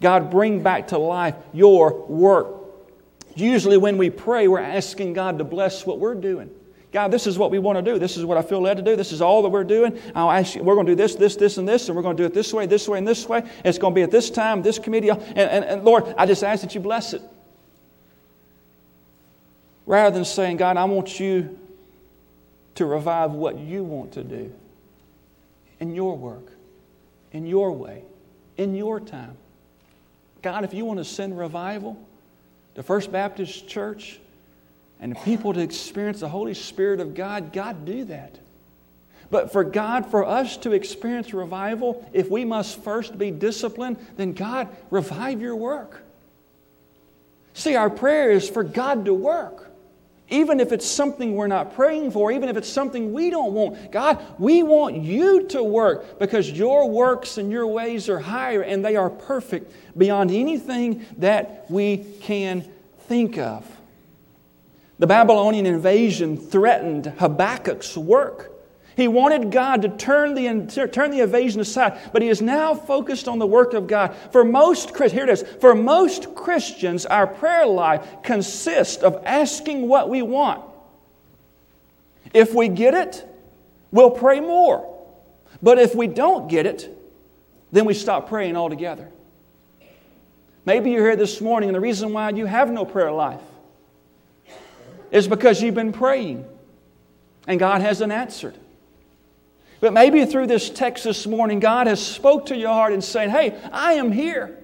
God, 0.00 0.30
bring 0.30 0.62
back 0.62 0.88
to 0.88 0.98
life 0.98 1.34
your 1.52 2.06
work. 2.06 2.56
Usually, 3.34 3.76
when 3.76 3.98
we 3.98 4.10
pray, 4.10 4.48
we're 4.48 4.58
asking 4.58 5.12
God 5.12 5.38
to 5.38 5.44
bless 5.44 5.86
what 5.86 5.98
we're 5.98 6.14
doing. 6.14 6.50
God, 6.92 7.12
this 7.12 7.26
is 7.26 7.38
what 7.38 7.52
we 7.52 7.60
want 7.60 7.78
to 7.78 7.82
do. 7.82 7.98
This 7.98 8.16
is 8.16 8.24
what 8.24 8.36
I 8.36 8.42
feel 8.42 8.60
led 8.60 8.76
to 8.78 8.82
do. 8.82 8.96
This 8.96 9.12
is 9.12 9.22
all 9.22 9.42
that 9.42 9.48
we're 9.48 9.62
doing. 9.62 9.96
I'll 10.14 10.30
ask 10.30 10.56
you, 10.56 10.62
we're 10.64 10.74
going 10.74 10.86
to 10.86 10.92
do 10.92 10.96
this, 10.96 11.14
this, 11.14 11.36
this, 11.36 11.56
and 11.58 11.68
this, 11.68 11.88
and 11.88 11.96
we're 11.96 12.02
going 12.02 12.16
to 12.16 12.22
do 12.22 12.26
it 12.26 12.34
this 12.34 12.52
way, 12.52 12.66
this 12.66 12.88
way, 12.88 12.98
and 12.98 13.06
this 13.06 13.28
way. 13.28 13.48
It's 13.64 13.78
going 13.78 13.94
to 13.94 13.94
be 13.94 14.02
at 14.02 14.10
this 14.10 14.28
time, 14.28 14.62
this 14.62 14.78
committee. 14.78 15.10
And, 15.10 15.20
and, 15.20 15.64
and 15.64 15.84
Lord, 15.84 16.12
I 16.18 16.26
just 16.26 16.42
ask 16.42 16.62
that 16.62 16.74
you 16.74 16.80
bless 16.80 17.12
it. 17.12 17.22
Rather 19.86 20.12
than 20.14 20.24
saying, 20.24 20.56
God, 20.56 20.76
I 20.76 20.84
want 20.84 21.20
you 21.20 21.58
to 22.74 22.86
revive 22.86 23.32
what 23.32 23.58
you 23.58 23.84
want 23.84 24.12
to 24.12 24.24
do 24.24 24.52
in 25.78 25.94
your 25.94 26.16
work, 26.16 26.52
in 27.32 27.46
your 27.46 27.70
way, 27.72 28.02
in 28.56 28.74
your 28.74 28.98
time. 28.98 29.36
God, 30.42 30.64
if 30.64 30.74
you 30.74 30.84
want 30.84 30.98
to 30.98 31.04
send 31.04 31.38
revival, 31.38 31.98
the 32.74 32.82
First 32.82 33.12
Baptist 33.12 33.68
Church 33.68 34.18
and 35.00 35.16
people 35.22 35.52
to 35.52 35.60
experience 35.60 36.20
the 36.20 36.28
Holy 36.28 36.54
Spirit 36.54 37.00
of 37.00 37.14
God, 37.14 37.52
God 37.52 37.84
do 37.84 38.04
that. 38.06 38.38
But 39.30 39.52
for 39.52 39.62
God, 39.62 40.10
for 40.10 40.26
us 40.26 40.56
to 40.58 40.72
experience 40.72 41.32
revival, 41.32 42.08
if 42.12 42.28
we 42.30 42.44
must 42.44 42.82
first 42.82 43.16
be 43.16 43.30
disciplined, 43.30 43.96
then 44.16 44.32
God, 44.32 44.68
revive 44.90 45.40
your 45.40 45.56
work. 45.56 46.02
See, 47.54 47.76
our 47.76 47.90
prayer 47.90 48.30
is 48.30 48.48
for 48.48 48.64
God 48.64 49.04
to 49.04 49.14
work. 49.14 49.69
Even 50.30 50.60
if 50.60 50.72
it's 50.72 50.86
something 50.86 51.34
we're 51.34 51.48
not 51.48 51.74
praying 51.74 52.12
for, 52.12 52.30
even 52.32 52.48
if 52.48 52.56
it's 52.56 52.68
something 52.68 53.12
we 53.12 53.30
don't 53.30 53.52
want. 53.52 53.90
God, 53.90 54.24
we 54.38 54.62
want 54.62 54.96
you 54.96 55.46
to 55.48 55.62
work 55.62 56.18
because 56.18 56.50
your 56.50 56.88
works 56.88 57.36
and 57.36 57.50
your 57.50 57.66
ways 57.66 58.08
are 58.08 58.20
higher 58.20 58.62
and 58.62 58.84
they 58.84 58.96
are 58.96 59.10
perfect 59.10 59.72
beyond 59.98 60.30
anything 60.30 61.04
that 61.18 61.66
we 61.68 61.98
can 62.20 62.64
think 63.08 63.38
of. 63.38 63.66
The 65.00 65.06
Babylonian 65.06 65.66
invasion 65.66 66.36
threatened 66.36 67.06
Habakkuk's 67.18 67.96
work. 67.96 68.52
He 68.96 69.08
wanted 69.08 69.50
God 69.50 69.82
to 69.82 69.88
turn 69.88 70.34
the, 70.34 70.88
turn 70.92 71.10
the 71.10 71.20
invasion 71.20 71.60
aside, 71.60 71.98
but 72.12 72.22
he 72.22 72.28
is 72.28 72.42
now 72.42 72.74
focused 72.74 73.28
on 73.28 73.38
the 73.38 73.46
work 73.46 73.72
of 73.72 73.86
God. 73.86 74.14
For 74.32 74.44
most, 74.44 74.96
here 74.96 75.24
it 75.24 75.30
is, 75.30 75.42
for 75.60 75.74
most 75.74 76.34
Christians, 76.34 77.06
our 77.06 77.26
prayer 77.26 77.66
life 77.66 78.06
consists 78.22 79.02
of 79.02 79.22
asking 79.24 79.88
what 79.88 80.08
we 80.08 80.22
want. 80.22 80.62
If 82.34 82.54
we 82.54 82.68
get 82.68 82.94
it, 82.94 83.26
we'll 83.90 84.10
pray 84.10 84.40
more. 84.40 84.86
But 85.62 85.78
if 85.78 85.94
we 85.94 86.06
don't 86.06 86.48
get 86.48 86.66
it, 86.66 86.88
then 87.72 87.84
we 87.84 87.94
stop 87.94 88.28
praying 88.28 88.56
altogether. 88.56 89.08
Maybe 90.64 90.90
you're 90.90 91.06
here 91.06 91.16
this 91.16 91.40
morning, 91.40 91.68
and 91.68 91.76
the 91.76 91.80
reason 91.80 92.12
why 92.12 92.30
you 92.30 92.46
have 92.46 92.70
no 92.70 92.84
prayer 92.84 93.12
life 93.12 93.40
is 95.10 95.26
because 95.26 95.62
you've 95.62 95.74
been 95.74 95.92
praying 95.92 96.44
and 97.46 97.58
God 97.58 97.80
hasn't 97.80 98.12
answered. 98.12 98.56
But 99.80 99.92
maybe 99.92 100.24
through 100.26 100.46
this 100.46 100.68
text 100.68 101.04
this 101.04 101.26
morning, 101.26 101.58
God 101.58 101.86
has 101.86 102.04
spoke 102.04 102.46
to 102.46 102.56
your 102.56 102.68
heart 102.68 102.92
and 102.92 103.02
saying, 103.02 103.30
hey, 103.30 103.58
I 103.72 103.94
am 103.94 104.12
here. 104.12 104.58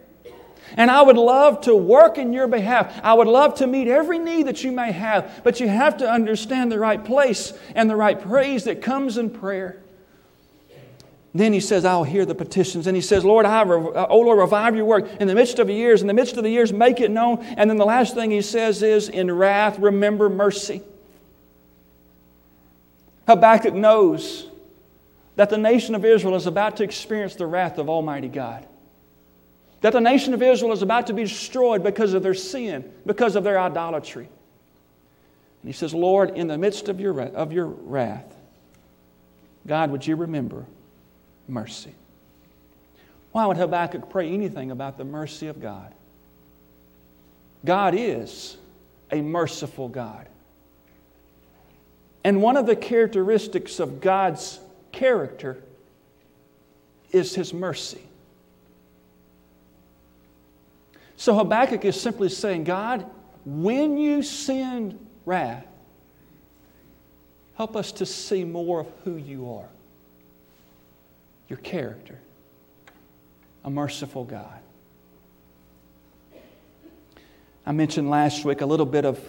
And 0.77 0.91
I 0.91 1.01
would 1.01 1.17
love 1.17 1.63
to 1.63 1.75
work 1.75 2.19
in 2.19 2.33
your 2.33 2.49
behalf. 2.49 3.01
I 3.03 3.15
would 3.15 3.29
love 3.29 3.55
to 3.57 3.67
meet 3.67 3.89
every 3.89 4.19
need 4.19 4.47
that 4.47 4.63
you 4.63 4.73
may 4.73 4.93
have. 4.93 5.41
But 5.43 5.59
you 5.59 5.69
have 5.69 5.97
to 5.99 6.11
understand 6.11 6.71
the 6.71 6.79
right 6.79 7.03
place 7.03 7.53
and 7.75 7.89
the 7.89 7.97
right 7.97 8.21
praise 8.21 8.65
that 8.65 8.83
comes 8.83 9.17
in 9.17 9.31
prayer. 9.31 9.81
Then 11.33 11.53
he 11.53 11.61
says, 11.61 11.85
I'll 11.85 12.05
hear 12.05 12.27
the 12.27 12.35
petitions. 12.35 12.87
And 12.87 12.97
he 12.97 13.03
says, 13.03 13.25
Lord, 13.25 13.47
I, 13.47 13.63
uh, 13.63 14.07
oh 14.09 14.21
Lord, 14.21 14.39
revive 14.39 14.75
your 14.75 14.87
work 14.87 15.07
in 15.21 15.29
the 15.29 15.35
midst 15.35 15.59
of 15.59 15.67
the 15.67 15.75
years. 15.75 16.01
In 16.01 16.09
the 16.09 16.15
midst 16.15 16.37
of 16.37 16.43
the 16.43 16.51
years, 16.51 16.73
make 16.73 17.01
it 17.01 17.11
known. 17.11 17.39
And 17.57 17.71
then 17.71 17.77
the 17.77 17.85
last 17.85 18.15
thing 18.15 18.31
he 18.31 18.43
says 18.43 18.83
is, 18.83 19.09
in 19.09 19.31
wrath, 19.31 19.79
remember 19.79 20.29
mercy. 20.29 20.83
Habakkuk 23.27 23.75
knows 23.75 24.49
that 25.37 25.51
the 25.51 25.59
nation 25.59 25.95
of 25.95 26.05
Israel 26.05 26.35
is 26.35 26.47
about 26.47 26.79
to 26.79 26.85
experience 26.85 27.35
the 27.35 27.47
wrath 27.47 27.79
of 27.79 27.89
Almighty 27.89 28.29
God. 28.29 28.67
That 29.83 29.93
the 29.93 30.01
nation 30.01 30.35
of 30.35 30.43
Israel 30.43 30.73
is 30.73 30.83
about 30.83 31.07
to 31.09 31.13
be 31.13 31.23
destroyed 31.23 31.85
because 31.85 32.15
of 32.15 32.23
their 32.23 32.35
sin, 32.35 32.91
because 33.05 33.37
of 33.37 33.45
their 33.45 33.61
idolatry. 33.61 34.25
And 34.25 35.69
he 35.69 35.73
says, 35.73 35.95
Lord, 35.95 36.31
in 36.31 36.47
the 36.47 36.57
midst 36.57 36.89
of 36.89 37.01
your, 37.01 37.21
of 37.21 37.53
your 37.53 37.67
wrath, 37.67 38.35
God, 39.67 39.91
would 39.91 40.07
you 40.07 40.17
remember 40.17 40.65
mercy? 41.47 41.93
Why 43.33 43.45
would 43.45 43.59
Habakkuk 43.59 44.09
pray 44.09 44.31
anything 44.31 44.71
about 44.71 44.97
the 44.97 45.05
mercy 45.05 45.49
of 45.49 45.61
God? 45.61 45.93
God 47.65 47.95
is 47.95 48.57
a 49.11 49.21
merciful 49.21 49.89
God. 49.89 50.27
And 52.25 52.41
one 52.41 52.57
of 52.57 52.67
the 52.67 52.77
characteristics 52.77 53.79
of 53.79 54.01
God's 54.01 54.59
character 54.97 55.63
is 57.13 57.35
his 57.35 57.53
mercy. 57.53 58.01
So 61.17 61.35
Habakkuk 61.35 61.85
is 61.85 62.01
simply 62.01 62.31
saying, 62.31 62.65
God, 62.65 63.07
when 63.45 63.99
you 63.99 64.23
send 64.23 64.99
wrath, 65.27 65.67
help 67.57 67.77
us 67.77 67.93
to 67.93 68.07
see 68.07 68.45
more 68.45 68.81
of 68.81 68.87
who 69.05 69.17
you 69.17 69.53
are, 69.53 69.69
your 71.49 71.59
character, 71.59 72.19
a 73.65 73.71
merciful 73.71 74.25
God. 74.25 74.61
I 77.67 77.73
mentioned 77.73 78.09
last 78.09 78.45
week 78.45 78.63
a 78.63 78.67
little 78.67 78.87
bit 78.87 79.05
of 79.05 79.21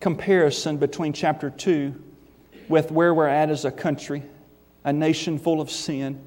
comparison 0.00 0.78
between 0.78 1.12
chapter 1.12 1.50
2 1.50 2.02
with 2.68 2.90
where 2.90 3.12
we're 3.12 3.28
at 3.28 3.50
as 3.50 3.66
a 3.66 3.70
country 3.70 4.22
a 4.84 4.92
nation 4.92 5.38
full 5.38 5.60
of 5.60 5.70
sin, 5.70 6.20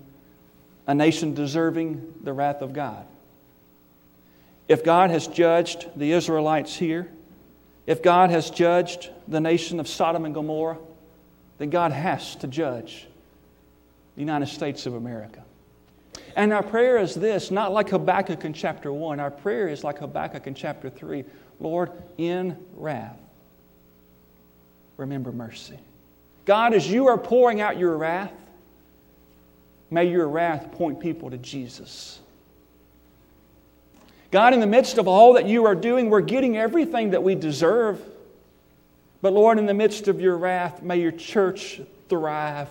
a 0.87 0.95
nation 0.95 1.33
deserving 1.33 2.13
the 2.23 2.33
wrath 2.33 2.61
of 2.61 2.73
God. 2.73 3.05
If 4.67 4.83
God 4.83 5.11
has 5.11 5.27
judged 5.27 5.87
the 5.95 6.11
Israelites 6.11 6.75
here, 6.75 7.09
if 7.85 8.03
God 8.03 8.29
has 8.31 8.49
judged 8.49 9.09
the 9.27 9.39
nation 9.39 9.79
of 9.79 9.87
Sodom 9.87 10.25
and 10.25 10.33
Gomorrah, 10.33 10.77
then 11.57 11.69
God 11.69 11.91
has 11.91 12.35
to 12.37 12.47
judge 12.47 13.07
the 14.15 14.21
United 14.21 14.47
States 14.47 14.85
of 14.85 14.93
America. 14.93 15.43
And 16.35 16.53
our 16.53 16.63
prayer 16.63 16.97
is 16.97 17.15
this 17.15 17.49
not 17.49 17.71
like 17.71 17.89
Habakkuk 17.89 18.43
in 18.45 18.53
chapter 18.53 18.91
1. 18.91 19.19
Our 19.19 19.31
prayer 19.31 19.67
is 19.67 19.83
like 19.83 19.99
Habakkuk 19.99 20.47
in 20.47 20.53
chapter 20.53 20.89
3 20.89 21.23
Lord, 21.59 21.91
in 22.19 22.55
wrath, 22.75 23.17
remember 24.95 25.31
mercy. 25.31 25.79
God, 26.45 26.75
as 26.75 26.87
you 26.87 27.07
are 27.07 27.17
pouring 27.17 27.61
out 27.61 27.79
your 27.79 27.97
wrath, 27.97 28.31
May 29.89 30.05
your 30.05 30.27
wrath 30.27 30.71
point 30.73 30.99
people 30.99 31.29
to 31.29 31.37
Jesus. 31.37 32.19
God, 34.31 34.53
in 34.53 34.59
the 34.59 34.67
midst 34.67 34.97
of 34.97 35.07
all 35.07 35.33
that 35.33 35.45
you 35.45 35.65
are 35.65 35.75
doing, 35.75 36.09
we're 36.09 36.21
getting 36.21 36.57
everything 36.57 37.11
that 37.11 37.23
we 37.23 37.35
deserve. 37.35 38.01
But 39.21 39.33
Lord, 39.33 39.57
in 39.57 39.65
the 39.65 39.73
midst 39.73 40.07
of 40.07 40.19
your 40.19 40.37
wrath, 40.37 40.83
may 40.83 40.99
your 40.99 41.13
church 41.13 41.81
thrive. 42.09 42.67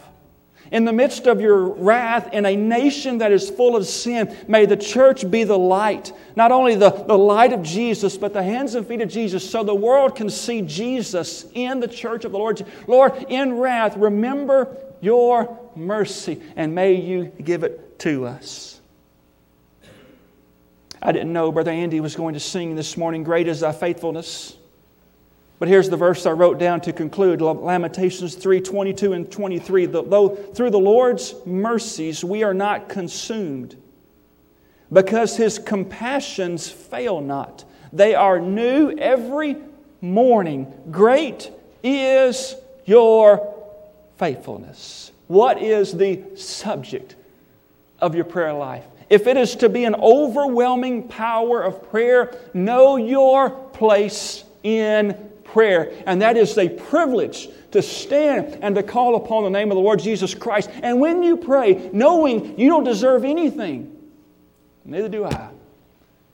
In 0.72 0.84
the 0.84 0.92
midst 0.92 1.26
of 1.26 1.40
your 1.40 1.64
wrath, 1.64 2.32
in 2.32 2.44
a 2.44 2.56
nation 2.56 3.18
that 3.18 3.30
is 3.30 3.48
full 3.48 3.76
of 3.76 3.86
sin, 3.86 4.36
may 4.48 4.66
the 4.66 4.76
church 4.76 5.30
be 5.30 5.44
the 5.44 5.58
light. 5.58 6.12
Not 6.34 6.50
only 6.50 6.74
the, 6.74 6.90
the 6.90 7.16
light 7.16 7.52
of 7.52 7.62
Jesus, 7.62 8.16
but 8.16 8.32
the 8.32 8.42
hands 8.42 8.74
and 8.74 8.86
feet 8.86 9.00
of 9.00 9.08
Jesus, 9.08 9.48
so 9.48 9.62
the 9.62 9.74
world 9.74 10.16
can 10.16 10.28
see 10.28 10.62
Jesus 10.62 11.46
in 11.54 11.78
the 11.78 11.88
church 11.88 12.24
of 12.24 12.32
the 12.32 12.38
Lord. 12.38 12.66
Lord, 12.86 13.26
in 13.28 13.58
wrath, 13.58 13.96
remember 13.96 14.76
your 15.00 15.58
mercy, 15.76 16.40
and 16.56 16.74
may 16.74 16.94
you 16.94 17.26
give 17.42 17.62
it 17.62 17.98
to 18.00 18.26
us. 18.26 18.80
I 21.02 21.12
didn't 21.12 21.32
know 21.32 21.52
Brother 21.52 21.70
Andy 21.70 22.00
was 22.00 22.16
going 22.16 22.34
to 22.34 22.40
sing 22.40 22.74
this 22.74 22.96
morning, 22.96 23.22
Great 23.22 23.48
is 23.48 23.60
Thy 23.60 23.72
Faithfulness. 23.72 24.56
But 25.58 25.68
here's 25.68 25.88
the 25.88 25.96
verse 25.96 26.26
I 26.26 26.32
wrote 26.32 26.58
down 26.58 26.80
to 26.82 26.92
conclude 26.92 27.40
Lamentations 27.40 28.34
3 28.34 28.60
22 28.60 29.12
and 29.12 29.30
23. 29.30 29.86
Though 29.86 30.28
through 30.28 30.70
the 30.70 30.78
Lord's 30.78 31.34
mercies 31.46 32.22
we 32.22 32.42
are 32.42 32.52
not 32.52 32.88
consumed, 32.88 33.76
because 34.92 35.36
his 35.36 35.58
compassions 35.58 36.68
fail 36.68 37.20
not. 37.20 37.64
They 37.92 38.14
are 38.14 38.38
new 38.38 38.90
every 38.98 39.56
morning. 40.00 40.72
Great 40.90 41.50
is 41.82 42.54
your 42.84 43.54
faithfulness. 44.18 45.12
What 45.26 45.60
is 45.60 45.92
the 45.92 46.22
subject 46.36 47.16
of 48.00 48.14
your 48.14 48.24
prayer 48.24 48.52
life? 48.52 48.84
If 49.08 49.26
it 49.26 49.36
is 49.36 49.56
to 49.56 49.68
be 49.68 49.84
an 49.84 49.94
overwhelming 49.94 51.08
power 51.08 51.62
of 51.62 51.90
prayer, 51.90 52.36
know 52.54 52.96
your 52.96 53.50
place 53.50 54.44
in 54.62 55.30
prayer. 55.44 55.92
And 56.06 56.22
that 56.22 56.36
is 56.36 56.58
a 56.58 56.68
privilege 56.68 57.48
to 57.70 57.82
stand 57.82 58.58
and 58.62 58.74
to 58.74 58.82
call 58.82 59.16
upon 59.16 59.44
the 59.44 59.50
name 59.50 59.70
of 59.70 59.76
the 59.76 59.80
Lord 59.80 60.00
Jesus 60.00 60.34
Christ. 60.34 60.70
And 60.82 61.00
when 61.00 61.22
you 61.22 61.36
pray, 61.36 61.90
knowing 61.92 62.58
you 62.58 62.68
don't 62.68 62.84
deserve 62.84 63.24
anything, 63.24 63.96
neither 64.84 65.08
do 65.08 65.24
I, 65.24 65.50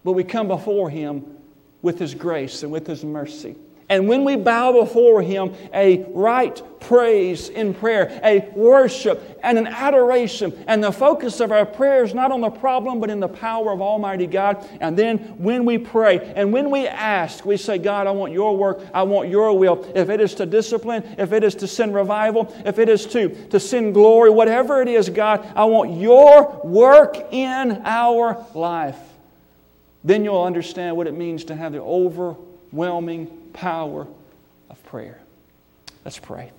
but 0.04 0.12
we 0.12 0.24
come 0.24 0.48
before 0.48 0.88
Him 0.88 1.36
with 1.82 1.98
His 1.98 2.14
grace 2.14 2.62
and 2.62 2.72
with 2.72 2.86
His 2.86 3.04
mercy. 3.04 3.56
And 3.92 4.08
when 4.08 4.24
we 4.24 4.36
bow 4.36 4.72
before 4.72 5.20
Him, 5.20 5.52
a 5.74 6.06
right 6.14 6.62
praise 6.80 7.50
in 7.50 7.74
prayer, 7.74 8.18
a 8.24 8.48
worship 8.56 9.38
and 9.42 9.58
an 9.58 9.66
adoration, 9.66 10.64
and 10.66 10.82
the 10.82 10.90
focus 10.90 11.40
of 11.40 11.52
our 11.52 11.66
prayer 11.66 12.02
is 12.02 12.14
not 12.14 12.32
on 12.32 12.40
the 12.40 12.48
problem, 12.48 13.00
but 13.00 13.10
in 13.10 13.20
the 13.20 13.28
power 13.28 13.70
of 13.70 13.82
Almighty 13.82 14.26
God. 14.26 14.66
And 14.80 14.98
then 14.98 15.18
when 15.36 15.66
we 15.66 15.76
pray 15.76 16.32
and 16.34 16.54
when 16.54 16.70
we 16.70 16.88
ask, 16.88 17.44
we 17.44 17.58
say, 17.58 17.76
God, 17.76 18.06
I 18.06 18.12
want 18.12 18.32
your 18.32 18.56
work, 18.56 18.80
I 18.94 19.02
want 19.02 19.28
your 19.28 19.58
will. 19.58 19.84
If 19.94 20.08
it 20.08 20.22
is 20.22 20.34
to 20.36 20.46
discipline, 20.46 21.04
if 21.18 21.34
it 21.34 21.44
is 21.44 21.54
to 21.56 21.68
send 21.68 21.94
revival, 21.94 22.50
if 22.64 22.78
it 22.78 22.88
is 22.88 23.04
to, 23.08 23.28
to 23.48 23.60
send 23.60 23.92
glory, 23.92 24.30
whatever 24.30 24.80
it 24.80 24.88
is, 24.88 25.10
God, 25.10 25.46
I 25.54 25.66
want 25.66 26.00
your 26.00 26.62
work 26.64 27.30
in 27.30 27.82
our 27.84 28.42
life. 28.54 28.96
Then 30.02 30.24
you'll 30.24 30.44
understand 30.44 30.96
what 30.96 31.06
it 31.06 31.14
means 31.14 31.44
to 31.44 31.54
have 31.54 31.72
the 31.72 31.82
overwhelming 31.82 33.41
power 33.52 34.06
of 34.70 34.84
prayer. 34.84 35.20
Let's 36.04 36.18
pray. 36.18 36.50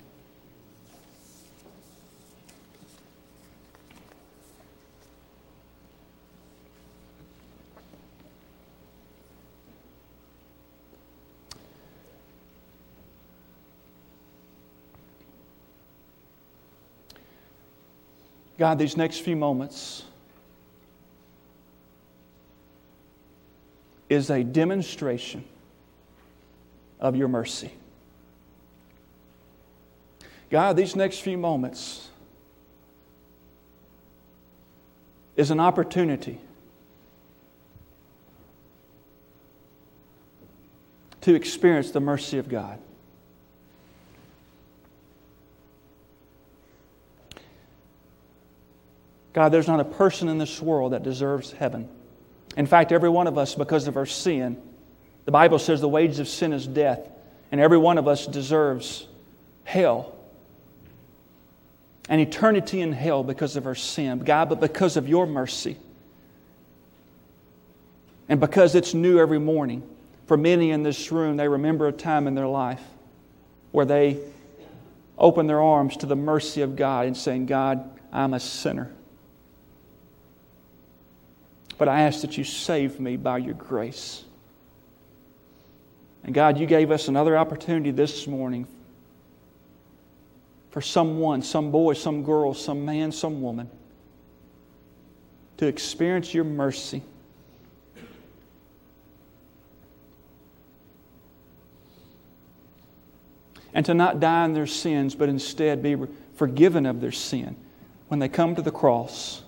God, 18.56 18.78
these 18.78 18.96
next 18.96 19.18
few 19.18 19.36
moments 19.36 20.04
is 24.08 24.30
a 24.30 24.44
demonstration 24.44 25.44
of 27.04 27.14
your 27.14 27.28
mercy. 27.28 27.70
God, 30.50 30.74
these 30.74 30.96
next 30.96 31.18
few 31.18 31.36
moments 31.36 32.08
is 35.36 35.50
an 35.50 35.60
opportunity 35.60 36.40
to 41.20 41.34
experience 41.34 41.90
the 41.90 42.00
mercy 42.00 42.38
of 42.38 42.48
God. 42.48 42.78
God, 49.34 49.50
there's 49.50 49.68
not 49.68 49.80
a 49.80 49.84
person 49.84 50.28
in 50.28 50.38
this 50.38 50.62
world 50.62 50.92
that 50.94 51.02
deserves 51.02 51.52
heaven. 51.52 51.86
In 52.56 52.64
fact, 52.64 52.92
every 52.92 53.10
one 53.10 53.26
of 53.26 53.36
us, 53.36 53.54
because 53.54 53.88
of 53.88 53.98
our 53.98 54.06
sin, 54.06 54.56
the 55.24 55.30
Bible 55.30 55.58
says 55.58 55.80
the 55.80 55.88
wages 55.88 56.18
of 56.18 56.28
sin 56.28 56.52
is 56.52 56.66
death, 56.66 57.00
and 57.50 57.60
every 57.60 57.78
one 57.78 57.98
of 57.98 58.06
us 58.08 58.26
deserves 58.26 59.06
hell. 59.64 60.14
An 62.08 62.20
eternity 62.20 62.80
in 62.80 62.92
hell 62.92 63.24
because 63.24 63.56
of 63.56 63.66
our 63.66 63.74
sin. 63.74 64.18
God, 64.18 64.50
but 64.50 64.60
because 64.60 64.96
of 64.96 65.08
your 65.08 65.26
mercy. 65.26 65.76
And 68.28 68.40
because 68.40 68.74
it's 68.74 68.92
new 68.92 69.18
every 69.18 69.38
morning. 69.38 69.82
For 70.26 70.36
many 70.36 70.70
in 70.70 70.82
this 70.82 71.12
room, 71.12 71.36
they 71.36 71.48
remember 71.48 71.88
a 71.88 71.92
time 71.92 72.26
in 72.26 72.34
their 72.34 72.46
life 72.46 72.82
where 73.72 73.86
they 73.86 74.18
opened 75.18 75.48
their 75.48 75.60
arms 75.62 75.96
to 75.98 76.06
the 76.06 76.16
mercy 76.16 76.62
of 76.62 76.76
God 76.76 77.06
and 77.06 77.16
saying, 77.16 77.46
God, 77.46 77.88
I'm 78.12 78.34
a 78.34 78.40
sinner. 78.40 78.90
But 81.76 81.88
I 81.88 82.02
ask 82.02 82.20
that 82.20 82.38
you 82.38 82.44
save 82.44 83.00
me 83.00 83.16
by 83.16 83.38
your 83.38 83.54
grace. 83.54 84.24
And 86.24 86.34
God, 86.34 86.58
you 86.58 86.66
gave 86.66 86.90
us 86.90 87.08
another 87.08 87.36
opportunity 87.36 87.90
this 87.90 88.26
morning 88.26 88.66
for 90.70 90.80
someone, 90.80 91.42
some 91.42 91.70
boy, 91.70 91.92
some 91.92 92.24
girl, 92.24 92.54
some 92.54 92.84
man, 92.84 93.12
some 93.12 93.42
woman, 93.42 93.70
to 95.58 95.66
experience 95.66 96.34
your 96.34 96.44
mercy. 96.44 97.02
And 103.74 103.84
to 103.86 103.94
not 103.94 104.18
die 104.18 104.46
in 104.46 104.54
their 104.54 104.66
sins, 104.66 105.14
but 105.14 105.28
instead 105.28 105.82
be 105.82 105.96
forgiven 106.36 106.86
of 106.86 107.00
their 107.00 107.12
sin 107.12 107.54
when 108.08 108.18
they 108.18 108.28
come 108.28 108.56
to 108.56 108.62
the 108.62 108.72
cross 108.72 109.43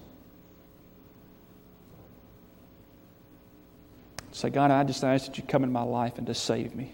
Say, 4.37 4.51
God, 4.51 4.71
I 4.71 4.85
just 4.85 5.03
ask 5.03 5.25
that 5.25 5.39
you 5.39 5.45
come 5.45 5.65
into 5.65 5.73
my 5.73 5.83
life 5.83 6.19
and 6.19 6.27
to 6.27 6.35
save 6.35 6.75
me. 6.75 6.93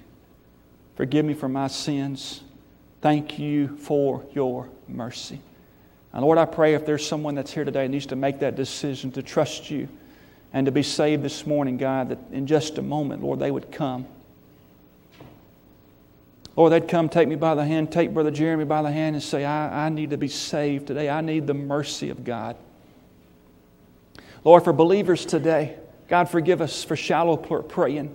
Forgive 0.95 1.25
me 1.25 1.35
for 1.35 1.49
my 1.49 1.67
sins. 1.67 2.41
Thank 3.01 3.37
you 3.37 3.77
for 3.79 4.25
your 4.33 4.69
mercy. 4.87 5.41
And 6.13 6.23
Lord, 6.23 6.39
I 6.39 6.45
pray 6.45 6.75
if 6.75 6.87
there's 6.87 7.05
someone 7.05 7.35
that's 7.35 7.53
here 7.53 7.65
today 7.65 7.89
needs 7.89 8.07
to 8.07 8.17
make 8.17 8.39
that 8.39 8.55
decision 8.55 9.11
to 9.11 9.25
trust 9.25 9.73
you 9.73 9.89
and 10.53 10.67
to 10.67 10.71
be 10.71 10.85
saved 10.85 11.25
this 11.25 11.45
morning, 11.45 11.79
God, 11.79 12.11
that 12.11 12.19
in 12.31 12.47
just 12.47 12.79
a 12.79 12.83
moment, 12.83 13.25
Lord, 13.25 13.41
they 13.41 13.51
would 13.51 13.73
come. 13.73 14.07
Lord, 16.55 16.73
they'd 16.73 16.87
come 16.87 17.09
take 17.09 17.27
me 17.27 17.35
by 17.35 17.57
the 17.57 17.65
hand, 17.65 17.91
take 17.91 18.15
Brother 18.15 18.31
Jeremy 18.31 18.67
by 18.67 18.83
the 18.83 18.93
hand, 18.93 19.17
and 19.17 19.23
say, 19.23 19.45
I, 19.45 19.87
I 19.87 19.89
need 19.89 20.11
to 20.11 20.17
be 20.17 20.29
saved 20.29 20.87
today. 20.87 21.11
I 21.11 21.21
need 21.23 21.49
the 21.49 21.55
mercy 21.55 22.09
of 22.09 22.23
God. 22.23 22.55
Lord, 24.45 24.63
for 24.63 24.73
believers 24.73 25.27
today, 25.27 25.79
God, 26.13 26.29
forgive 26.29 26.61
us 26.61 26.85
for 26.85 26.95
shallow 26.95 27.39
praying. 27.39 28.15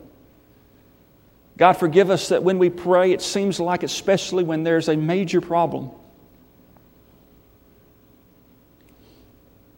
God, 1.57 1.73
forgive 1.73 2.11
us 2.11 2.29
that 2.29 2.43
when 2.43 2.59
we 2.59 2.69
pray, 2.69 3.11
it 3.11 3.23
seems 3.23 3.59
like, 3.59 3.81
especially 3.81 4.43
when 4.43 4.61
there's 4.61 4.87
a 4.87 4.95
major 4.95 5.41
problem, 5.41 5.89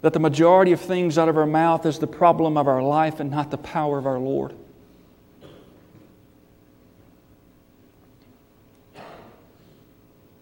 that 0.01 0.11
the 0.11 0.19
majority 0.19 0.73
of 0.73 0.81
things 0.81 1.17
out 1.17 1.29
of 1.29 1.37
our 1.37 1.45
mouth 1.45 1.85
is 1.85 1.99
the 1.99 2.07
problem 2.07 2.57
of 2.57 2.67
our 2.67 2.83
life 2.83 3.21
and 3.21 3.31
not 3.31 3.51
the 3.51 3.57
power 3.57 3.97
of 3.97 4.05
our 4.05 4.19
Lord. 4.19 4.53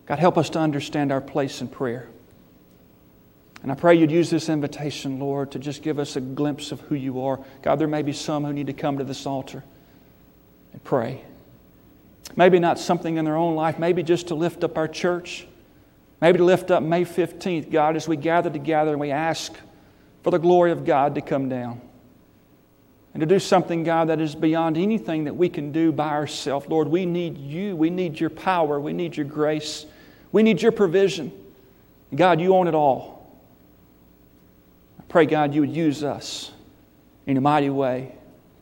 God, 0.08 0.18
help 0.18 0.40
us 0.40 0.50
to 0.50 0.60
understand 0.60 1.12
our 1.12 1.22
place 1.22 1.62
in 1.62 1.68
prayer. 1.68 2.10
And 3.64 3.72
I 3.72 3.76
pray 3.76 3.96
you'd 3.96 4.12
use 4.12 4.30
this 4.30 4.50
invitation, 4.50 5.20
Lord, 5.20 5.52
to 5.52 5.60
just 5.60 5.82
give 5.82 6.00
us 6.00 6.16
a 6.16 6.22
glimpse 6.22 6.72
of 6.72 6.80
who 6.82 6.96
you 6.96 7.22
are. 7.22 7.40
God, 7.62 7.80
there 7.80 7.88
may 7.88 8.04
be 8.04 8.14
some 8.14 8.46
who 8.46 8.54
need 8.54 8.68
to 8.68 8.74
come 8.74 8.98
to 9.00 9.04
this 9.04 9.26
altar 9.26 9.64
and 10.74 10.84
pray. 10.84 11.24
Maybe 12.36 12.60
not 12.60 12.78
something 12.78 13.18
in 13.18 13.26
their 13.26 13.36
own 13.36 13.56
life, 13.56 13.80
maybe 13.80 14.04
just 14.04 14.28
to 14.28 14.36
lift 14.36 14.64
up 14.64 14.78
our 14.78 14.88
church. 14.88 15.48
Maybe 16.22 16.40
to 16.40 16.44
lift 16.44 16.72
up 16.72 16.82
May 16.82 17.06
15th, 17.06 17.72
God, 17.72 17.96
as 17.96 18.08
we 18.08 18.18
gather 18.18 18.50
together 18.50 18.92
and 18.92 19.00
we 19.00 19.12
ask 19.12 19.54
for 20.24 20.32
the 20.32 20.40
glory 20.40 20.72
of 20.72 20.84
God 20.84 21.16
to 21.16 21.22
come 21.22 21.48
down. 21.48 21.82
And 23.14 23.22
to 23.22 23.28
do 23.28 23.40
something, 23.40 23.84
God, 23.84 24.10
that 24.10 24.20
is 24.20 24.36
beyond 24.36 24.78
anything 24.78 25.24
that 25.24 25.36
we 25.36 25.50
can 25.50 25.72
do 25.72 25.92
by 25.92 26.10
ourselves. 26.10 26.68
Lord, 26.68 26.88
we 26.88 27.06
need 27.06 27.38
you. 27.38 27.76
We 27.76 27.90
need 27.90 28.20
your 28.20 28.30
power. 28.30 28.80
We 28.80 28.94
need 28.94 29.18
your 29.18 29.26
grace. 29.26 29.86
We 30.32 30.44
need 30.44 30.62
your 30.62 30.72
provision. 30.72 31.32
God, 32.14 32.40
you 32.40 32.56
own 32.56 32.68
it 32.68 32.76
all. 32.76 33.17
Pray, 35.18 35.26
God, 35.26 35.56
you 35.56 35.62
would 35.62 35.76
use 35.76 36.04
us 36.04 36.52
in 37.26 37.38
a 37.38 37.42
mighty 37.42 37.72
way. 37.72 38.14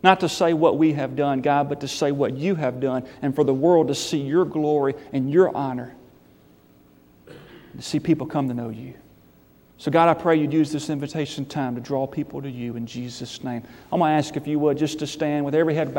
Not 0.02 0.22
to 0.22 0.30
say 0.30 0.54
what 0.54 0.78
we 0.78 0.94
have 0.94 1.18
done, 1.18 1.42
God, 1.42 1.68
but 1.68 1.82
to 1.82 1.88
say 1.90 2.14
what 2.14 2.38
you 2.38 2.56
have 2.56 2.80
done, 2.80 3.06
and 3.22 3.36
for 3.36 3.44
the 3.44 3.54
world 3.54 3.90
to 3.90 3.94
see 3.94 4.22
your 4.22 4.46
glory 4.46 4.96
and 5.12 5.30
your 5.30 5.54
honor, 5.54 5.94
to 7.28 7.82
see 7.82 8.00
people 8.00 8.26
come 8.26 8.48
to 8.48 8.54
know 8.54 8.70
you. 8.70 8.94
So, 9.78 9.92
God, 9.92 10.08
I 10.08 10.14
pray 10.14 10.38
you'd 10.38 10.54
use 10.54 10.72
this 10.72 10.90
invitation 10.90 11.46
time 11.46 11.76
to 11.76 11.82
draw 11.82 12.08
people 12.08 12.42
to 12.42 12.50
you 12.50 12.78
in 12.78 12.86
Jesus' 12.86 13.44
name. 13.44 13.62
I'm 13.92 14.00
going 14.00 14.12
to 14.12 14.18
ask 14.18 14.38
if 14.38 14.48
you 14.48 14.58
would 14.60 14.78
just 14.78 15.00
to 15.00 15.08
stand 15.08 15.44
with 15.44 15.56
every 15.56 15.74
head 15.74 15.92
bowed. 15.92 15.94